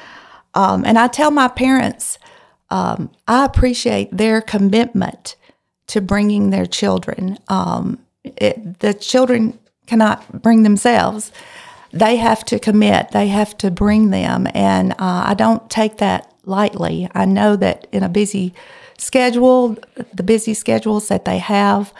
[0.54, 2.18] Um, and I tell my parents,
[2.70, 5.36] um, I appreciate their commitment
[5.88, 7.38] to bringing their children.
[7.48, 11.30] Um, it, the children cannot bring themselves.
[11.92, 13.10] They have to commit.
[13.10, 17.08] They have to bring them, and uh, I don't take that lightly.
[17.14, 18.54] I know that in a busy
[18.98, 19.76] schedule,
[20.12, 21.92] the busy schedules that they have,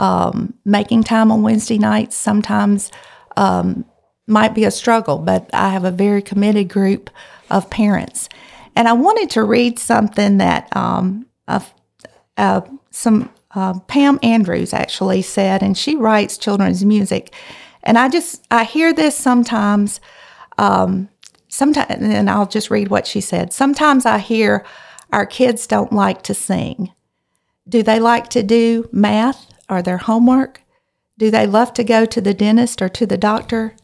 [0.00, 2.90] um, making time on Wednesday nights sometimes
[3.36, 3.84] um,
[4.26, 7.10] might be a struggle, but I have a very committed group
[7.50, 8.28] of parents.
[8.74, 11.26] And I wanted to read something that um,
[12.90, 17.34] some uh, Pam Andrews actually said, and she writes children's music.
[17.82, 20.00] And I just I hear this sometimes.
[20.56, 21.10] Um,
[21.48, 23.52] sometimes, and I'll just read what she said.
[23.52, 24.64] Sometimes I hear
[25.12, 26.92] our kids don't like to sing.
[27.68, 30.62] Do they like to do math or their homework?
[31.18, 33.76] Do they love to go to the dentist or to the doctor?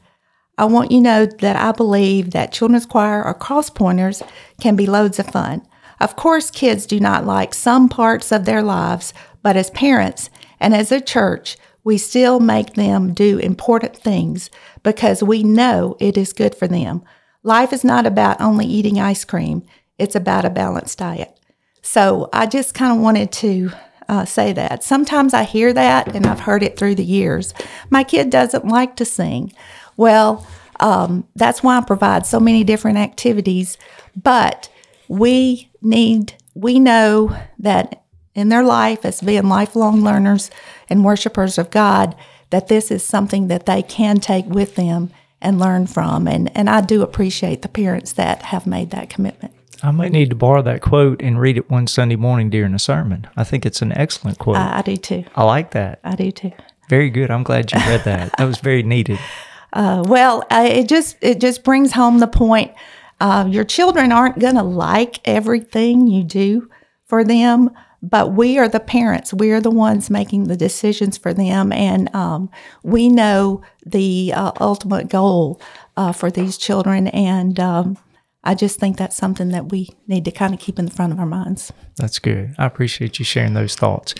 [0.59, 4.23] I want you to know that I believe that children's choir or cross pointers
[4.61, 5.67] can be loads of fun.
[6.01, 10.75] Of course, kids do not like some parts of their lives, but as parents and
[10.75, 14.51] as a church, we still make them do important things
[14.83, 17.03] because we know it is good for them.
[17.43, 19.63] Life is not about only eating ice cream,
[19.99, 21.39] it's about a balanced diet.
[21.83, 23.71] So I just kind of wanted to
[24.09, 24.83] uh, say that.
[24.83, 27.55] Sometimes I hear that, and I've heard it through the years.
[27.91, 29.53] My kid doesn't like to sing.
[29.97, 30.47] Well,
[30.81, 33.79] um, that's why I provide so many different activities.
[34.15, 34.69] But
[35.09, 38.05] we need, we know that
[38.35, 40.51] in their life as being lifelong learners
[40.89, 42.15] and worshipers of God,
[42.51, 46.29] that this is something that they can take with them and learn from.
[46.29, 49.56] And, and I do appreciate the parents that have made that commitment.
[49.83, 52.79] I might need to borrow that quote and read it one Sunday morning during a
[52.79, 53.27] sermon.
[53.37, 54.57] I think it's an excellent quote.
[54.57, 55.25] I, I do too.
[55.35, 56.01] I like that.
[56.05, 56.53] I do too.
[56.89, 57.31] Very good.
[57.31, 58.37] I'm glad you read that.
[58.37, 59.19] that was very needed.
[59.73, 62.73] Uh, well, uh, it just it just brings home the point.
[63.21, 66.71] Uh, your children aren't going to like everything you do
[67.05, 67.71] for them,
[68.03, 69.35] but we are the parents.
[69.35, 72.49] We are the ones making the decisions for them, and um,
[72.85, 75.61] we know the uh, ultimate goal
[75.97, 77.09] uh, for these children.
[77.09, 77.99] And um,
[78.47, 81.13] I just think that's something that we need to kind of keep in the front
[81.13, 81.73] of our minds.
[81.97, 82.55] That's good.
[82.59, 84.15] I appreciate you sharing those thoughts.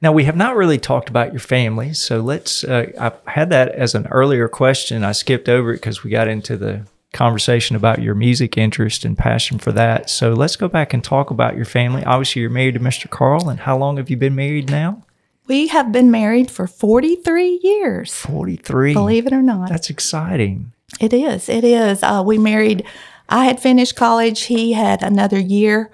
[0.00, 2.62] Now, we have not really talked about your family, so let's.
[2.62, 5.02] Uh, I had that as an earlier question.
[5.02, 9.18] I skipped over it because we got into the conversation about your music interest and
[9.18, 10.08] passion for that.
[10.08, 12.04] So let's go back and talk about your family.
[12.04, 13.10] Obviously, you're married to Mr.
[13.10, 15.02] Carl, and how long have you been married now?
[15.48, 18.14] We have been married for 43 years.
[18.14, 18.92] 43.
[18.92, 19.68] Believe it or not.
[19.70, 20.72] That's exciting.
[21.00, 21.48] It is.
[21.48, 22.02] It is.
[22.02, 22.84] Uh, we married,
[23.28, 24.44] I had finished college.
[24.44, 25.90] He had another year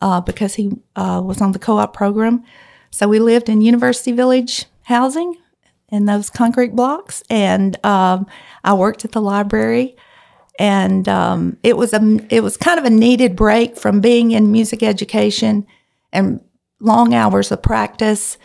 [0.00, 2.44] uh, because he uh, was on the co op program.
[2.90, 5.36] So we lived in University Village housing
[5.88, 8.26] in those concrete blocks, and um,
[8.64, 9.96] I worked at the library.
[10.58, 14.50] And um, it was a it was kind of a needed break from being in
[14.50, 15.66] music education
[16.12, 16.40] and
[16.80, 18.38] long hours of practice.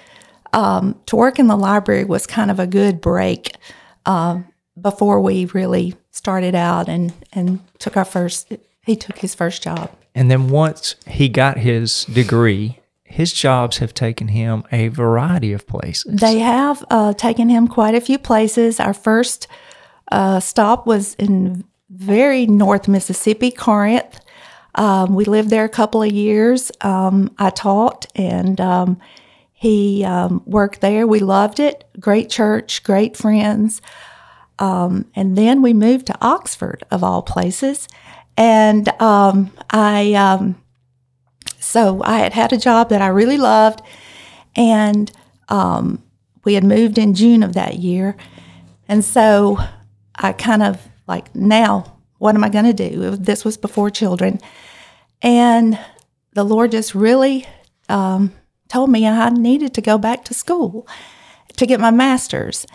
[0.53, 3.55] Um, to work in the library was kind of a good break
[4.05, 4.41] uh,
[4.79, 8.51] before we really started out and and took our first.
[8.83, 9.91] He took his first job.
[10.15, 15.67] And then once he got his degree, his jobs have taken him a variety of
[15.67, 16.15] places.
[16.15, 18.79] They have uh, taken him quite a few places.
[18.79, 19.47] Our first
[20.11, 24.19] uh, stop was in very North Mississippi, Corinth.
[24.75, 26.71] Um, we lived there a couple of years.
[26.81, 28.99] Um, I taught, and um,
[29.53, 31.05] he um, worked there.
[31.05, 31.83] We loved it.
[31.99, 33.81] Great church, great friends.
[34.61, 37.87] Um, and then we moved to Oxford, of all places.
[38.37, 40.15] And um, I
[41.59, 43.81] so I had had a job that I really loved,
[44.55, 45.11] and
[45.49, 46.03] um,
[46.43, 48.15] we had moved in June of that year.
[48.87, 49.57] And so
[50.15, 53.15] I kind of like, now, what am I going to do?
[53.15, 54.39] This was before children.
[55.21, 55.79] And
[56.33, 57.47] the Lord just really
[57.89, 58.33] um,
[58.67, 60.87] told me I needed to go back to school
[61.57, 62.65] to get my master's.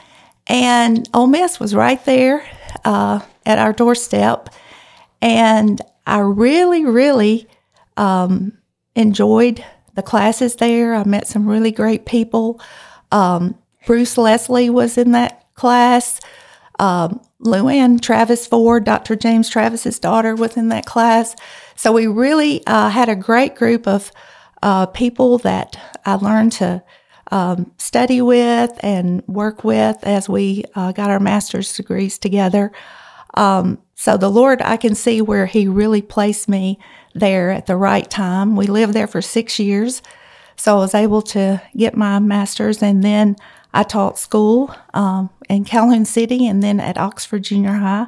[0.49, 2.49] And Ole Miss was right there
[2.85, 4.49] uh, at our doorstep.
[5.21, 7.49] And I really, really
[7.97, 8.57] um,
[8.95, 10.95] enjoyed the classes there.
[10.95, 12.61] I met some really great people.
[13.11, 16.21] Um, Bruce Leslie was in that class.
[16.79, 19.17] Um, Luann Travis Ford, Dr.
[19.17, 21.35] James Travis's daughter, was in that class.
[21.75, 24.13] So we really uh, had a great group of
[24.63, 26.83] uh, people that I learned to
[27.31, 32.73] um, study with and work with as we uh, got our master's degrees together.
[33.35, 36.79] Um, so the Lord, I can see where He really placed me
[37.15, 38.57] there at the right time.
[38.57, 40.03] We lived there for six years.
[40.57, 43.37] So I was able to get my master's, and then
[43.75, 48.07] I taught school um, in Calhoun City and then at Oxford Junior High.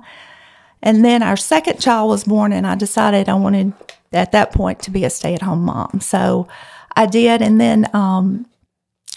[0.82, 3.72] And then our second child was born, and I decided I wanted
[4.12, 6.00] at that point to be a stay at home mom.
[6.00, 6.48] So
[6.96, 7.42] I did.
[7.42, 8.46] And then um,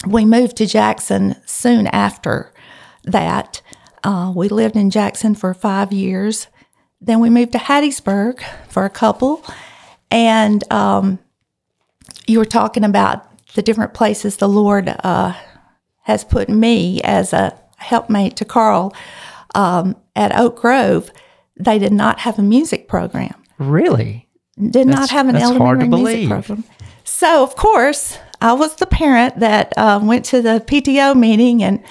[0.07, 2.51] we moved to Jackson soon after
[3.03, 3.61] that.
[4.03, 6.47] Uh, we lived in Jackson for five years.
[6.99, 9.43] Then we moved to Hattiesburg for a couple.
[10.09, 11.19] And um,
[12.27, 15.33] you were talking about the different places the Lord uh,
[16.03, 18.93] has put me as a helpmate to Carl
[19.55, 21.11] um, at Oak Grove.
[21.57, 23.35] They did not have a music program.
[23.57, 24.27] Really?
[24.57, 26.63] Did not have an elementary music program.
[27.03, 31.83] So, of course, I was the parent that uh, went to the PTO meeting and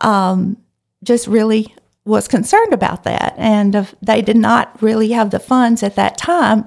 [0.00, 0.56] um,
[1.02, 1.74] just really
[2.04, 3.34] was concerned about that.
[3.38, 6.66] And uh, they did not really have the funds at that time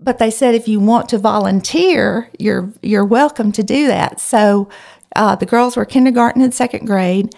[0.00, 4.20] but they said if you want to volunteer, you're you're welcome to do that.
[4.20, 4.68] So
[5.16, 7.34] uh, the girls were kindergarten and second grade,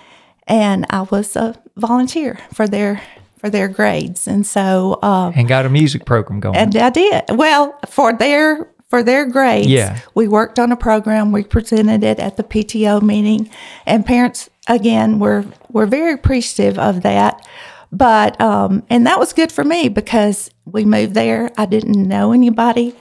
[0.47, 3.01] and I was a volunteer for their
[3.39, 6.57] for their grades, and so uh, And got a music program going.
[6.57, 9.69] and I did well for their for their grades.
[9.69, 10.01] Yeah.
[10.15, 11.33] we worked on a program.
[11.33, 13.49] We presented it at the PTO meeting,
[13.87, 17.47] and parents again were were very appreciative of that.
[17.93, 21.51] But um, and that was good for me because we moved there.
[21.57, 22.95] I didn't know anybody,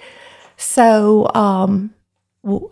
[0.58, 1.94] so um,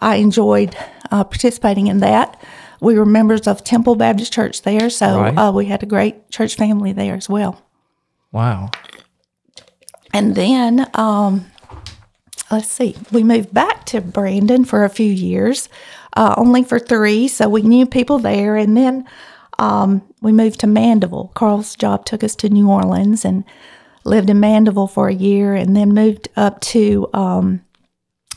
[0.02, 0.76] I enjoyed
[1.12, 2.42] uh, participating in that.
[2.80, 5.36] We were members of Temple Baptist Church there, so Right.
[5.38, 7.62] uh, we had a great church family there as well.
[8.32, 8.70] wow.
[10.14, 11.46] And then, um,
[12.52, 15.70] let's see, we moved back to Brandon for a few years,
[16.16, 17.28] uh, only for three.
[17.28, 18.56] So we knew people there.
[18.56, 19.06] And then
[19.60, 21.32] um, we moved to Mandeville.
[21.36, 23.44] Carl's job took us to New Orleans and
[24.04, 27.62] lived in Mandeville for a year and then moved up to um,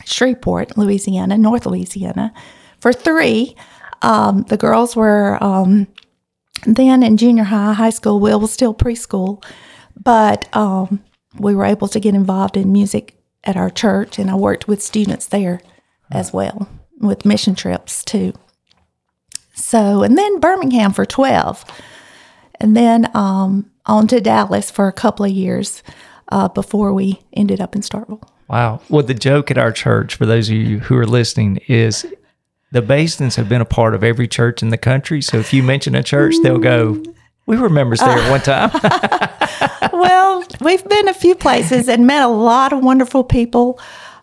[0.05, 2.33] Shreveport, Louisiana, North Louisiana,
[2.81, 3.55] for three.
[4.03, 5.87] Um, the girls were um,
[6.65, 8.19] then in junior high, high school.
[8.19, 9.45] Will was still preschool,
[10.03, 11.03] but um,
[11.39, 14.83] we were able to get involved in music at our church, and I worked with
[14.83, 15.61] students there
[16.11, 16.69] as well
[16.99, 18.35] with mission trips too.
[19.55, 21.65] So, and then Birmingham for 12,
[22.61, 25.83] and then um, on to Dallas for a couple of years
[26.29, 28.23] uh, before we ended up in Starkville.
[28.49, 28.81] Wow.
[28.89, 32.07] Well, the joke at our church, for those of you who are listening, is
[32.73, 35.23] the Basins have been a part of every church in the country.
[35.23, 37.03] So if you mention a church, they'll go,
[37.51, 39.91] We were members there at one time.
[39.93, 43.81] well, we've been a few places and met a lot of wonderful people.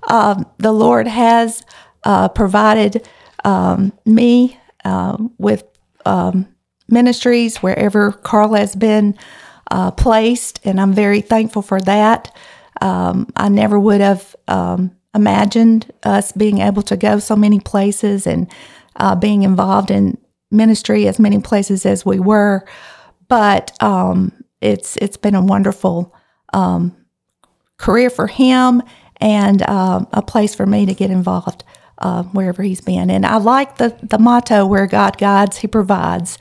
[0.07, 1.65] Um, the Lord has
[2.05, 3.05] uh, provided
[3.43, 5.65] um, me uh, with
[6.05, 6.47] um,
[6.88, 9.17] ministries wherever Carl has been
[9.71, 12.34] uh, placed, and I'm very thankful for that.
[12.80, 18.25] Um, I never would have um, imagined us being able to go so many places
[18.25, 18.49] and
[18.95, 20.17] uh, being involved in
[20.49, 22.65] ministry as many places as we were
[23.28, 26.15] but um, it's it's been a wonderful
[26.53, 26.95] um,
[27.78, 28.82] career for him
[29.17, 31.63] and um, a place for me to get involved
[31.99, 33.09] uh, wherever he's been.
[33.09, 36.38] And I like the the motto "Where God guides, He provides,"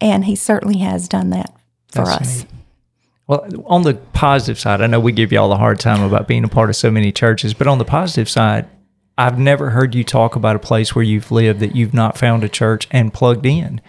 [0.00, 1.54] and He certainly has done that
[1.88, 2.38] for That's us.
[2.38, 2.46] neat.
[3.26, 6.26] Well, on the positive side, I know we give you all a hard time about
[6.26, 8.68] being a part of so many churches, but on the positive side,
[9.16, 12.42] I've never heard you talk about a place where you've lived that you've not found
[12.42, 13.80] a church and plugged in.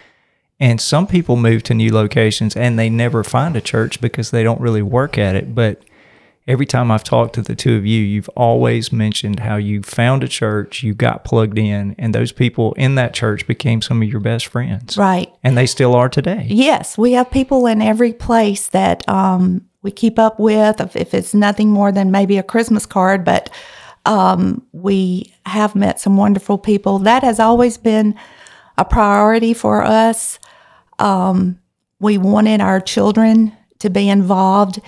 [0.61, 4.43] And some people move to new locations and they never find a church because they
[4.43, 5.55] don't really work at it.
[5.55, 5.81] But
[6.47, 10.23] every time I've talked to the two of you, you've always mentioned how you found
[10.23, 14.07] a church, you got plugged in, and those people in that church became some of
[14.07, 14.97] your best friends.
[14.97, 15.33] Right.
[15.43, 16.45] And they still are today.
[16.47, 20.79] Yes, we have people in every place that um, we keep up with.
[20.95, 23.49] If, it's nothing more than maybe a Christmas card, but
[24.05, 26.99] um, we have met some wonderful people.
[26.99, 28.13] That has always been
[28.77, 30.37] a priority for us.
[31.01, 31.59] Um,
[31.99, 34.79] we wanted our children to be involved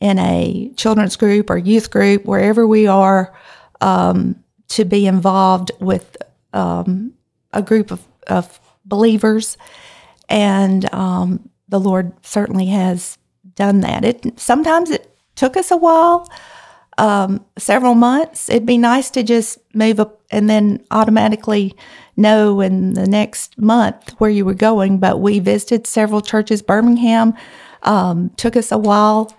[0.00, 3.34] in a children's group or youth group, wherever we are,
[3.80, 4.36] um,
[4.68, 6.16] to be involved with
[6.52, 7.14] um,
[7.52, 9.56] a group of, of believers
[10.28, 13.18] and um, the Lord certainly has
[13.54, 14.04] done that.
[14.04, 16.28] It sometimes it took us a while,
[16.98, 18.48] um, several months.
[18.48, 21.76] It'd be nice to just move up and then automatically
[22.16, 24.98] know in the next month where you were going.
[24.98, 26.62] But we visited several churches.
[26.62, 27.34] Birmingham
[27.82, 29.34] um, took us a while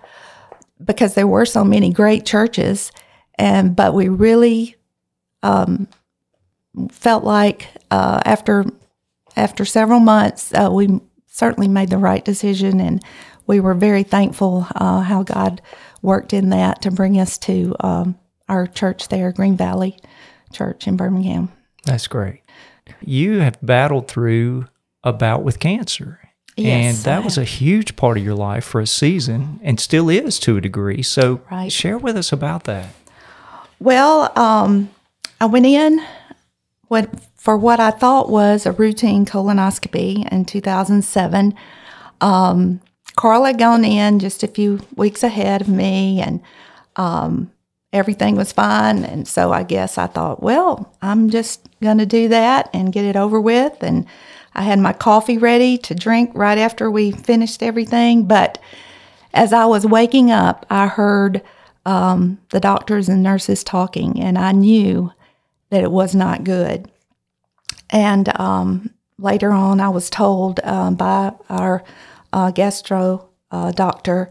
[0.84, 2.92] because there were so many great churches,
[3.38, 4.76] and but we really
[5.42, 5.88] um,
[6.90, 8.64] felt like uh, after
[9.36, 13.02] after several months, uh, we certainly made the right decision, and
[13.46, 15.60] we were very thankful uh, how God
[16.02, 18.18] worked in that to bring us to um,
[18.48, 19.98] our church there, Green Valley
[20.52, 21.50] Church in Birmingham.
[21.84, 22.40] That's great.
[23.00, 24.66] You have battled through
[25.04, 26.20] a bout with cancer.
[26.58, 30.38] and that was a huge part of your life for a season and still is
[30.40, 31.02] to a degree.
[31.02, 31.70] So Right.
[31.70, 32.86] share with us about that.
[33.78, 34.88] Well, um,
[35.38, 36.00] I went in
[36.88, 41.54] what for what I thought was a routine colonoscopy in 2007.
[42.20, 42.80] Um,
[43.16, 46.40] Carl had gone in just a few weeks ahead of me, and
[46.96, 47.50] um,
[47.96, 49.04] everything was fine.
[49.04, 53.04] And so I guess I thought, well, I'm just going to do that and get
[53.04, 53.82] it over with.
[53.82, 54.06] And
[54.54, 58.26] I had my coffee ready to drink right after we finished everything.
[58.26, 58.58] But
[59.34, 61.42] as I was waking up, I heard
[61.84, 65.12] um, the doctors and nurses talking, and I knew
[65.70, 66.90] that it was not good.
[67.90, 71.84] And um, later on, I was told um, by our
[72.32, 74.30] uh, gastro uh, doctor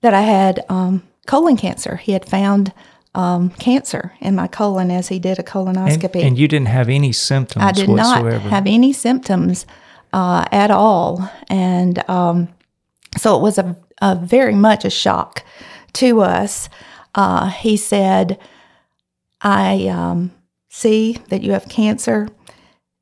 [0.00, 1.96] that I had um, colon cancer.
[1.96, 2.72] He had found
[3.14, 6.22] um, cancer in my colon as he did a And, colonoscopy.
[6.24, 8.30] and you didn't have any symptoms I did whatsoever.
[8.30, 9.66] not have any symptoms
[10.12, 11.28] uh, at all.
[11.48, 12.48] And um,
[13.18, 15.42] So it was a, a very much a shock
[15.94, 16.68] to us.
[17.14, 18.38] Uh, he said,
[19.40, 20.32] I um,
[20.68, 22.28] see that you have cancer.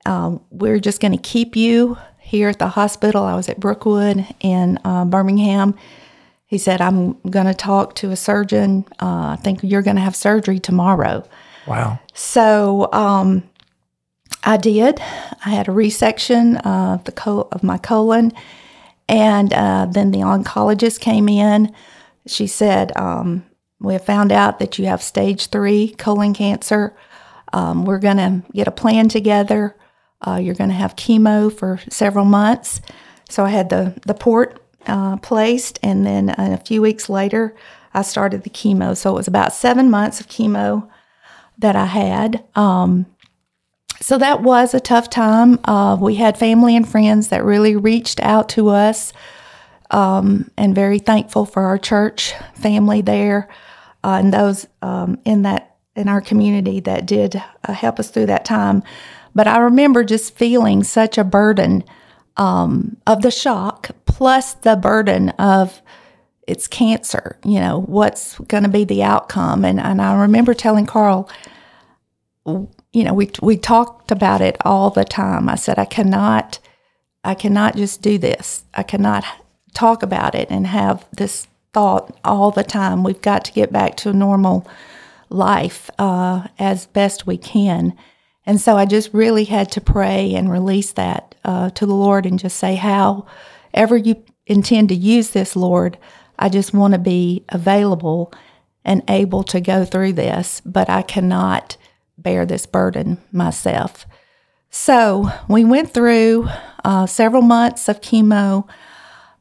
[0.07, 3.25] Um, we're just going to keep you here at the hospital.
[3.25, 5.75] I was at Brookwood in uh, Birmingham.
[6.49, 8.87] He said, I'm going to talk to a surgeon.
[9.01, 11.29] Uh, I think you're going to have surgery tomorrow.
[11.67, 12.01] Wow.
[12.15, 13.43] So um,
[14.45, 14.99] I did.
[15.45, 18.33] I had a resection of the col- of my colon,
[19.11, 21.75] and uh, then the oncologist came in.
[22.27, 23.45] She said, um,
[23.79, 26.97] "We have found out that you have stage three colon cancer.
[27.53, 29.77] Um, we're going to get a plan together.
[30.27, 32.81] Uh, you're going to have chemo for several months."
[33.29, 37.55] So I had the the port uh, placed, and then a few weeks later,
[37.95, 38.97] I started the chemo.
[38.97, 40.89] So it was about seven months of chemo
[41.59, 42.45] that I had.
[42.55, 43.07] Um,
[44.01, 45.59] so that was a tough time.
[45.65, 49.13] Uh, we had family and friends that really reached out to us,
[49.91, 53.49] um, and very thankful for our church family there
[54.05, 58.27] uh, and those um, in that in our community that did uh, help us through
[58.27, 58.83] that time.
[59.35, 61.83] But I remember just feeling such a burden
[62.39, 65.83] um, of the shock, plus the burden of
[66.47, 67.39] it's cancer.
[67.45, 71.29] You know what's going to be the outcome, and and I remember telling Carl
[72.93, 75.49] you know, we we talked about it all the time.
[75.49, 76.59] I said I cannot
[77.25, 78.65] I cannot just do this.
[78.75, 79.25] I cannot
[79.75, 83.05] talk about it and have this thought all the time.
[83.05, 84.67] We've got to get back to a normal
[85.29, 87.97] life uh, as best we can.
[88.49, 92.25] And so I just really had to pray and release that uh, to the Lord
[92.25, 95.99] and just say, however you intend to use this, Lord,
[96.39, 98.33] I just want to be available
[98.87, 101.77] and able to go through this, but I cannot
[102.17, 104.07] bear this burden myself.
[104.71, 106.49] So we went through
[106.87, 108.67] uh, several months of chemo,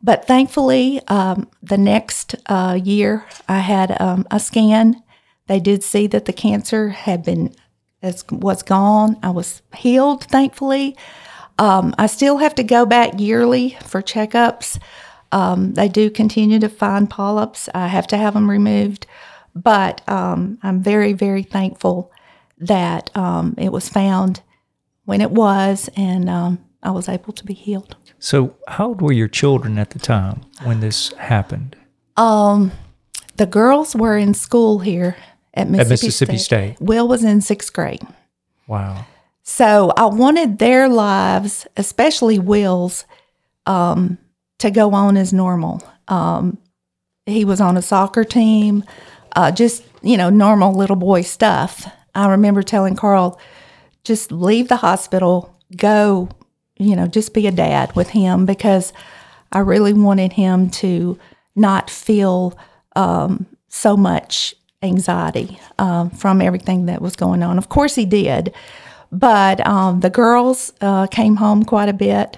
[0.03, 5.01] but thankfully, um, the next uh, year I had um, a scan.
[5.47, 7.55] They did see that the cancer had been
[8.01, 9.17] was gone.
[9.23, 10.95] I was healed, thankfully.
[11.59, 14.79] Um, I still have to go back yearly for checkups.
[15.31, 17.67] Um, they do continue to find polyps.
[17.73, 19.07] I have to have them removed,
[19.55, 22.11] but um, I'm very, very thankful
[22.59, 24.41] that um, it was found
[25.05, 27.95] when it was, and um, I was able to be healed.
[28.19, 31.75] So, how old were your children at the time when this happened?
[32.15, 32.71] Um,
[33.37, 35.15] the girls were in school here
[35.57, 36.75] at Mississippi, at Mississippi State.
[36.75, 36.81] State.
[36.81, 38.01] Will was in sixth grade.
[38.67, 39.05] Wow.
[39.43, 43.05] So I wanted their lives, especially Will's,
[43.65, 44.17] um,
[44.59, 45.81] to go on as normal.
[46.07, 46.57] Um,
[47.25, 48.83] he was on a soccer team,
[49.35, 51.89] uh, just you know normal little boy stuff.
[52.13, 53.39] I remember telling Carl,
[54.03, 56.29] just leave the hospital, go,
[56.77, 58.91] you know, just be a dad with him because
[59.51, 61.19] I really wanted him to
[61.55, 62.57] not feel
[62.95, 67.57] um, so much anxiety um, from everything that was going on.
[67.57, 68.53] Of course, he did,
[69.11, 72.37] but um, the girls uh, came home quite a bit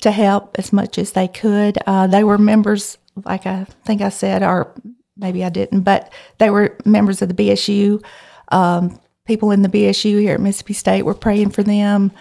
[0.00, 1.78] to help as much as they could.
[1.86, 4.74] Uh, they were members, like I think I said, or
[5.16, 8.02] maybe I didn't, but they were members of the BSU.
[8.48, 12.12] Um, people in the BSU here at Mississippi State were praying for them.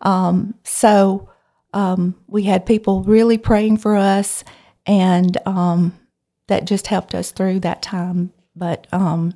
[0.00, 1.28] Um, so
[1.72, 4.44] um, we had people really praying for us,
[4.86, 5.98] and um,
[6.46, 8.32] that just helped us through that time.
[8.56, 9.34] But um,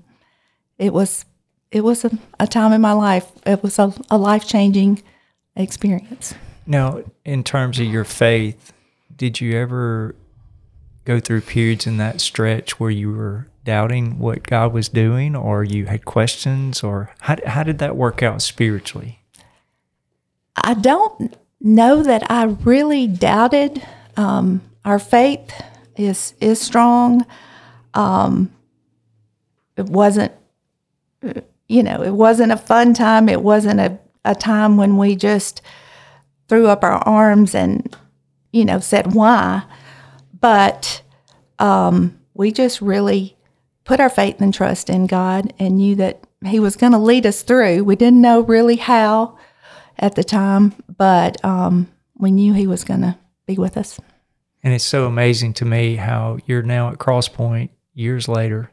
[0.78, 1.24] it was
[1.70, 2.10] it was a,
[2.40, 3.30] a, time in my life.
[3.44, 5.02] It was a, a life changing
[5.54, 6.34] experience.
[6.66, 8.72] Now, in terms of your faith,
[9.14, 10.14] did you ever
[11.04, 15.62] go through periods in that stretch where you were doubting what God was doing, or
[15.62, 19.18] you had questions, or how, how did that work out spiritually?
[20.56, 23.82] I don't know that I really doubted.
[24.16, 25.52] Um, our faith
[25.96, 27.26] is is strong.
[27.94, 28.50] Um,
[29.78, 30.32] it wasn't,
[31.68, 33.28] you know, it wasn't a fun time.
[33.28, 35.62] It wasn't a, a time when we just
[36.48, 37.96] threw up our arms and,
[38.52, 39.62] you know, said why.
[40.40, 41.02] But
[41.58, 43.36] um, we just really
[43.84, 47.24] put our faith and trust in God and knew that He was going to lead
[47.24, 47.84] us through.
[47.84, 49.38] We didn't know really how
[49.98, 53.16] at the time, but um, we knew He was going to
[53.46, 54.00] be with us.
[54.62, 58.70] And it's so amazing to me how you're now at Crosspoint years later,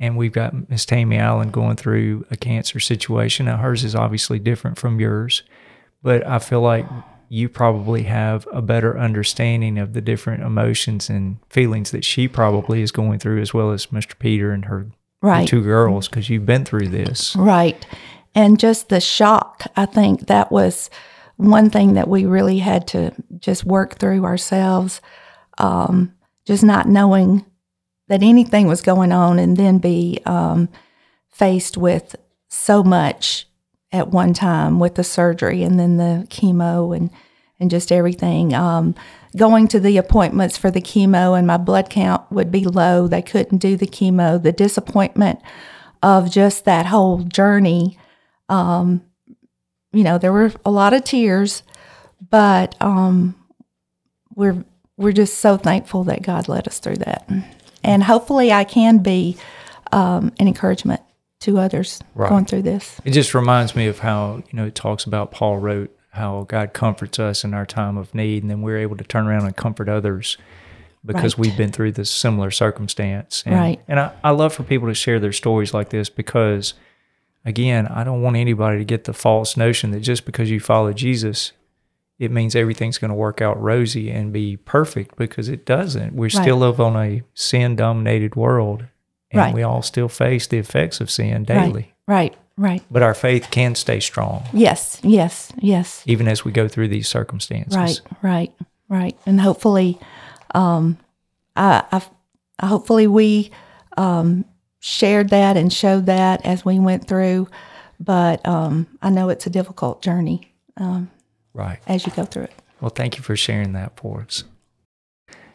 [0.00, 3.46] and we've got Miss Tammy Allen going through a cancer situation.
[3.46, 5.42] Now, hers is obviously different from yours,
[6.02, 6.86] but I feel like
[7.28, 12.80] you probably have a better understanding of the different emotions and feelings that she probably
[12.82, 14.18] is going through, as well as Mr.
[14.18, 14.86] Peter and her,
[15.22, 15.42] right.
[15.42, 17.36] her two girls, because you've been through this.
[17.36, 17.86] Right.
[18.34, 20.90] And just the shock, I think that was
[21.36, 25.00] one thing that we really had to just work through ourselves.
[25.58, 26.14] Um,
[26.46, 27.44] just not knowing
[28.10, 30.68] that anything was going on and then be um,
[31.28, 32.16] faced with
[32.48, 33.46] so much
[33.92, 37.10] at one time with the surgery and then the chemo and
[37.60, 38.52] and just everything.
[38.52, 38.96] Um,
[39.36, 43.06] going to the appointments for the chemo and my blood count would be low.
[43.06, 44.42] They couldn't do the chemo.
[44.42, 45.38] The disappointment
[46.02, 47.96] of just that whole journey.
[48.48, 49.02] Um,
[49.92, 51.62] you know, there were a lot of tears,
[52.28, 53.36] but um,
[54.34, 54.64] we're
[54.96, 57.30] we're just so thankful that God led us through that,
[57.82, 59.36] and hopefully, I can be
[59.92, 61.00] um, an encouragement
[61.40, 62.28] to others Right.
[62.28, 63.00] going through this.
[63.04, 66.72] It just reminds me of how, you know, it talks about Paul wrote how God
[66.72, 69.56] comforts us in our time of need, and then we're able to turn around and
[69.56, 70.36] comfort others
[71.06, 71.46] because Right.
[71.46, 73.42] we've been through this similar circumstance.
[73.46, 73.80] And, Right.
[73.88, 76.74] And I, I love for people to share their stories like this because,
[77.44, 80.92] again, I don't want anybody to get the false notion that just because you follow
[80.92, 81.52] Jesus,
[82.20, 86.14] it means everything's going to work out rosy and be perfect because it doesn't.
[86.14, 88.84] We still live on a sin dominated world
[89.30, 89.54] and Right.
[89.54, 91.94] we all still face the effects of sin daily.
[92.06, 92.82] Right, right.
[92.90, 96.02] But our faith can stay strong Yes, yes, yes.
[96.06, 97.74] even as we go through these circumstances.
[97.74, 98.52] Right, right,
[98.90, 99.16] right.
[99.24, 99.98] And hopefully,
[100.54, 100.98] um,
[101.56, 102.02] I, I,
[102.58, 103.50] I hopefully we
[103.96, 104.44] um,
[104.80, 107.48] shared that and showed that as we went through.
[107.98, 111.10] But um, I know it's a difficult journey um,
[111.52, 111.80] Right.
[111.86, 112.54] as you go through it.
[112.80, 114.44] Well, thank you for sharing that for us.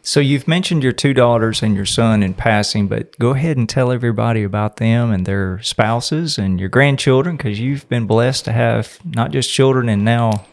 [0.02, 3.68] So you've mentioned your two daughters and your son in passing, but go ahead and
[3.68, 8.52] tell everybody about them and their spouses and your grandchildren because you've been blessed to
[8.52, 10.44] have not just children and now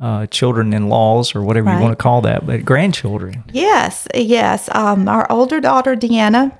[0.00, 3.44] uh, children-in-laws or whatever you want to call that, but grandchildren.
[3.52, 4.68] Yes, yes.
[4.74, 6.52] Um, our older daughter, Deanna,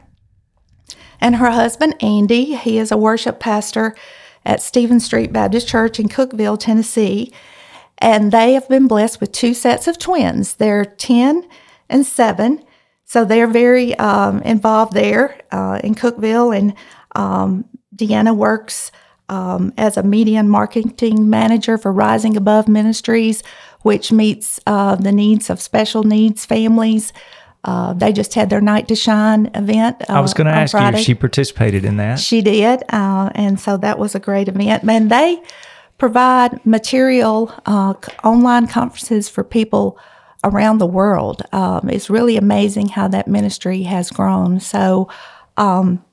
[1.20, 3.96] and her husband, Andy, he is a worship pastor
[4.46, 7.32] at Stevens Street Baptist Church in Cookeville, Tennessee.
[7.98, 10.54] And they have been blessed with two sets of twins.
[10.54, 11.46] They're 10
[11.88, 12.64] and 7.
[13.04, 16.56] So they're very um, involved there uh, in Cookeville.
[16.56, 16.74] And
[17.14, 17.64] um,
[17.94, 18.90] Deanna works
[19.28, 23.42] um, as a media and marketing manager for Rising Above Ministries,
[23.82, 27.12] which meets uh, the needs of special needs families.
[27.64, 30.02] Uh, they just had their Night to Shine event.
[30.02, 32.18] Uh, I was going to on ask you if she participated in that.
[32.18, 34.82] She did, uh, and so that was a great event.
[34.82, 35.40] And they
[35.98, 39.98] provide material uh, online conferences for people
[40.44, 41.42] around the world.
[41.52, 44.60] Um, it's really amazing how that ministry has grown.
[44.60, 45.08] So
[45.56, 46.04] um,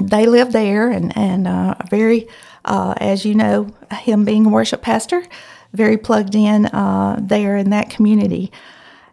[0.00, 2.28] they live there, and and uh, very,
[2.64, 5.22] uh, as you know, him being a worship pastor,
[5.72, 8.50] very plugged in uh, there in that community.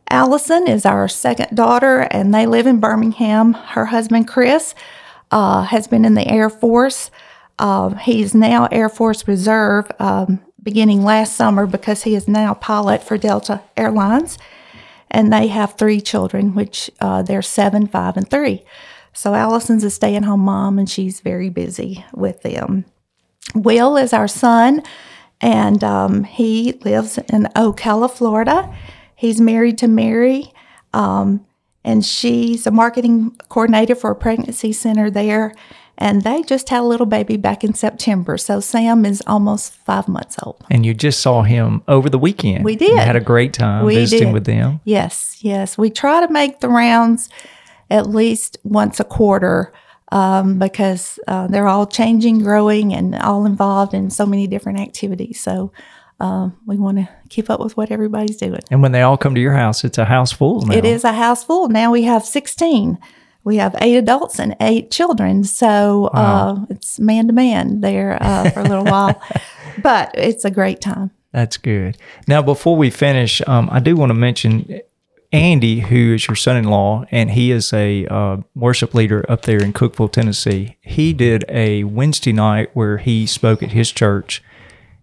[0.09, 3.53] Allison is our second daughter, and they live in Birmingham.
[3.53, 4.73] Her husband, Chris,
[5.31, 7.11] uh, has been in the Air Force.
[7.59, 13.01] Uh, he's now Air Force Reserve um, beginning last summer because he is now pilot
[13.01, 14.37] for Delta Airlines.
[15.09, 18.65] And they have three children, which uh, they're seven, five, and three.
[19.13, 22.85] So Allison's a stay at home mom, and she's very busy with them.
[23.55, 24.83] Will is our son,
[25.39, 28.71] and um, he lives in Ocala, Florida.
[29.15, 30.51] He's married to Mary,
[30.93, 31.45] um,
[31.83, 35.55] and she's a marketing coordinator for a pregnancy center there.
[35.97, 38.37] And they just had a little baby back in September.
[38.37, 40.63] So Sam is almost five months old.
[40.69, 42.63] And you just saw him over the weekend.
[42.63, 42.99] We did.
[42.99, 44.33] had a great time We visiting did.
[44.33, 44.79] with them.
[44.83, 45.77] Yes, yes.
[45.77, 47.29] We try to make the rounds
[47.89, 49.73] at least once a quarter
[50.11, 55.39] um, because uh, they're all changing, growing, and all involved in so many different activities.
[55.39, 55.71] So
[56.19, 58.61] um, we want to keep up with what everybody's doing.
[58.71, 60.75] And when they all come to your house, it's a house full now.
[60.75, 61.69] It is a house full.
[61.69, 62.97] Now we have 16.
[63.47, 65.45] We have eight adults and eight children.
[65.45, 69.21] So uh, it's man to man there uh, for a little while.
[69.81, 71.11] But it's a great time.
[71.31, 71.97] That's good.
[72.27, 74.81] Now, before we finish, um, I do want to mention
[75.31, 79.71] Andy, who is your son-in-law, and he is a uh, worship leader up there in
[79.71, 80.75] Cookeville, Tennessee.
[80.81, 84.43] He did a Wednesday night where he spoke at his church,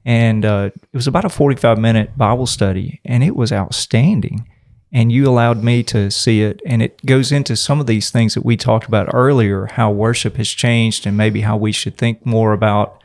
[0.05, 4.47] and uh, it was about a forty-five minute Bible study, and it was outstanding.
[4.95, 8.34] And you allowed me to see it, and it goes into some of these things
[8.34, 12.24] that we talked about earlier, how worship has changed, and maybe how we should think
[12.24, 13.03] more about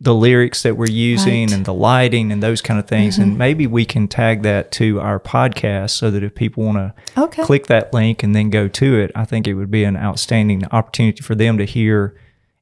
[0.00, 1.52] the lyrics that we're using Right.
[1.56, 3.18] and the lighting and those kind of things.
[3.18, 3.38] And mm-hmm.
[3.38, 7.42] maybe we can tag that to our podcast so that if people want to Okay.
[7.42, 10.64] click that link and then go to it, I think it would be an outstanding
[10.70, 12.14] opportunity for them to hear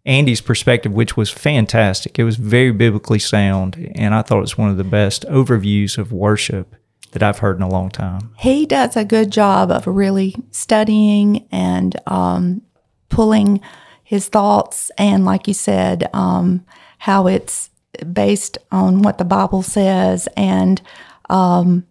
[0.07, 2.19] Andy's perspective, which was fantastic.
[2.19, 5.99] It was very biblically sound, and I thought it was one of the best overviews
[5.99, 6.75] of worship
[7.13, 8.35] that I've heard in a long time.
[8.39, 12.63] he does a good job of really studying and um,
[13.09, 13.61] pulling
[14.05, 16.65] his thoughts and like you said um,
[16.99, 17.71] how it's
[18.13, 20.83] based on what the bible says and
[21.31, 21.87] um,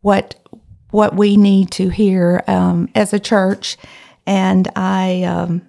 [0.00, 0.36] what
[0.90, 3.76] what we need to hear um, as a church,
[4.26, 5.62] and I um,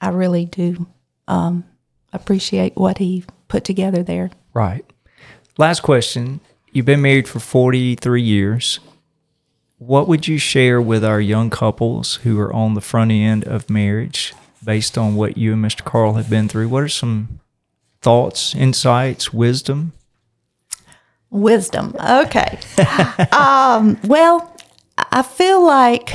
[0.00, 0.86] I really do
[1.26, 1.64] um,
[2.12, 4.30] appreciate what he put together there.
[4.52, 4.84] Right.
[5.56, 6.40] Last question.
[6.72, 8.80] You've been married for 43 years.
[9.78, 13.70] What would you share with our young couples who are on the front end of
[13.70, 15.84] marriage based on what you and Mr.
[15.84, 16.68] Carl have been through?
[16.68, 17.40] What are some
[18.02, 19.92] thoughts, insights, wisdom?
[21.30, 21.94] Wisdom.
[21.98, 22.58] Okay.
[23.32, 24.54] um, well,
[25.12, 26.10] I feel like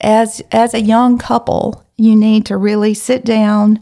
[0.00, 3.80] as as a young couple, you need to really sit down,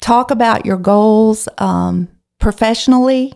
[0.00, 3.34] talk about your goals um, professionally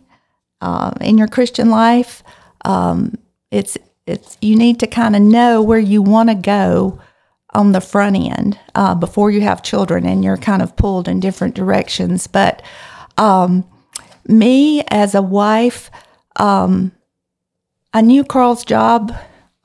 [0.65, 2.23] uh, in your Christian life.
[2.65, 3.19] Um,
[3.51, 6.99] it's it's you need to kind of know where you want to go
[7.53, 11.21] on the front end uh, before you have children, and you're kind of pulled in
[11.21, 12.27] different directions.
[12.27, 12.63] But
[13.19, 13.65] um,
[14.27, 15.91] me as a wife,
[16.37, 16.93] um,
[17.93, 19.15] I knew Carl's job.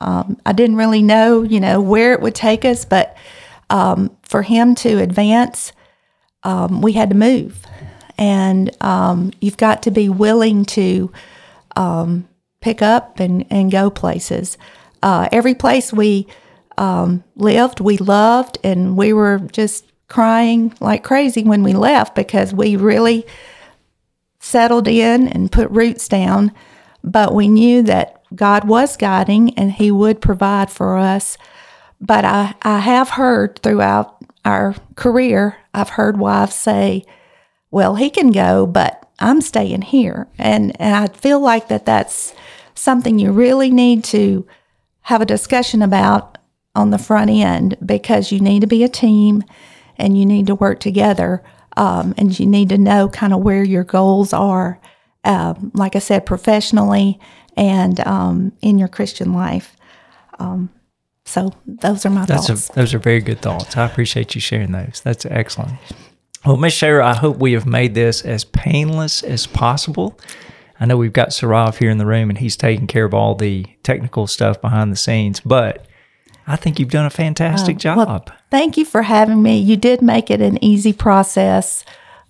[0.02, 3.16] Um, I didn't really know, you know, where it would take us, but
[3.68, 5.72] um, for him to advance,
[6.42, 7.66] um, we had to move,
[8.20, 11.10] and um, you've got to be willing to
[11.74, 12.28] um,
[12.60, 14.58] pick up and, and go places.
[15.02, 16.26] Uh, every place we
[16.76, 22.52] um, lived, we loved, and we were just crying like crazy when we left because
[22.52, 23.24] we really
[24.38, 26.52] settled in and put roots down.
[27.02, 31.38] But we knew that God was guiding and He would provide for us.
[32.02, 37.04] But I, I have heard throughout our career, I've heard wives say,
[37.70, 40.26] well, he can go, but I'm staying here.
[40.38, 42.34] And, and I feel like that that's
[42.74, 44.46] something you really need to
[45.02, 46.38] have a discussion about
[46.74, 49.44] on the front end because you need to be a team
[49.96, 51.42] and you need to work together.
[51.76, 54.80] Um, and you need to know kind of where your goals are,
[55.24, 57.20] um, like I said, professionally
[57.56, 59.76] and um, in your Christian life.
[60.38, 60.70] Um,
[61.24, 62.70] so those are my That's thoughts.
[62.70, 63.76] A, those are very good thoughts.
[63.76, 65.00] I appreciate you sharing those.
[65.04, 65.74] That's excellent.
[66.44, 70.18] Well, Miss Shara, I hope we have made this as painless as possible.
[70.78, 73.34] I know we've got Sarav here in the room and he's taking care of all
[73.34, 75.84] the technical stuff behind the scenes, but
[76.46, 77.98] I think you've done a fantastic job.
[77.98, 79.58] Oh, Well, thank you for having me.
[79.58, 81.84] You did make it an easy process.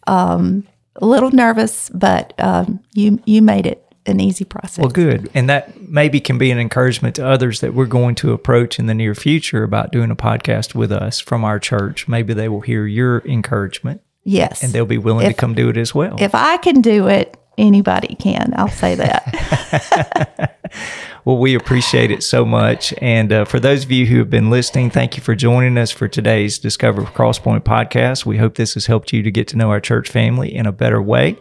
[0.09, 4.79] Um, a little nervous, but um, you you made it an easy process.
[4.79, 5.31] Well, good.
[5.35, 8.87] And that maybe can be an encouragement to others that we're going to approach in
[8.87, 12.09] the near future about doing a podcast with us from our church.
[12.09, 15.77] Maybe they will hear your encouragement yes, and they'll be willing to come do it
[15.77, 16.17] as well.
[16.19, 18.53] if I can do it, anybody can.
[18.57, 20.57] I'll say that.
[21.25, 22.95] Well, we appreciate it so much.
[22.99, 25.91] And uh, for those of you who have been listening, thank you for joining us
[25.91, 28.25] for today's Discover Crosspoint podcast.
[28.25, 30.73] We hope this has helped you to get to know our church family in a
[30.73, 31.37] better way.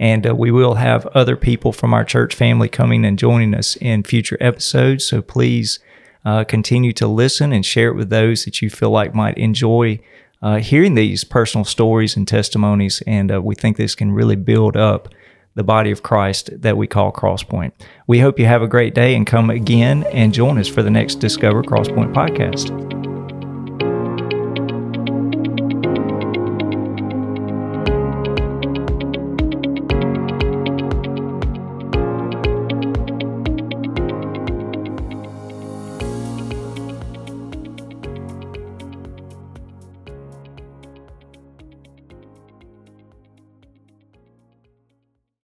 [0.00, 3.76] And uh, we will have other people from our church family coming and joining us
[3.76, 5.04] in future episodes.
[5.04, 5.80] So please
[6.24, 10.00] uh, continue to listen and share it with those that you feel like might enjoy
[10.40, 13.02] uh, hearing these personal stories and testimonies.
[13.06, 15.08] And uh, we think this can really build up
[15.54, 17.72] the body of Christ that we call Crosspoint.
[18.06, 20.90] We hope you have a great day and come again and join us for the
[20.90, 23.07] next Discover Crosspoint podcast.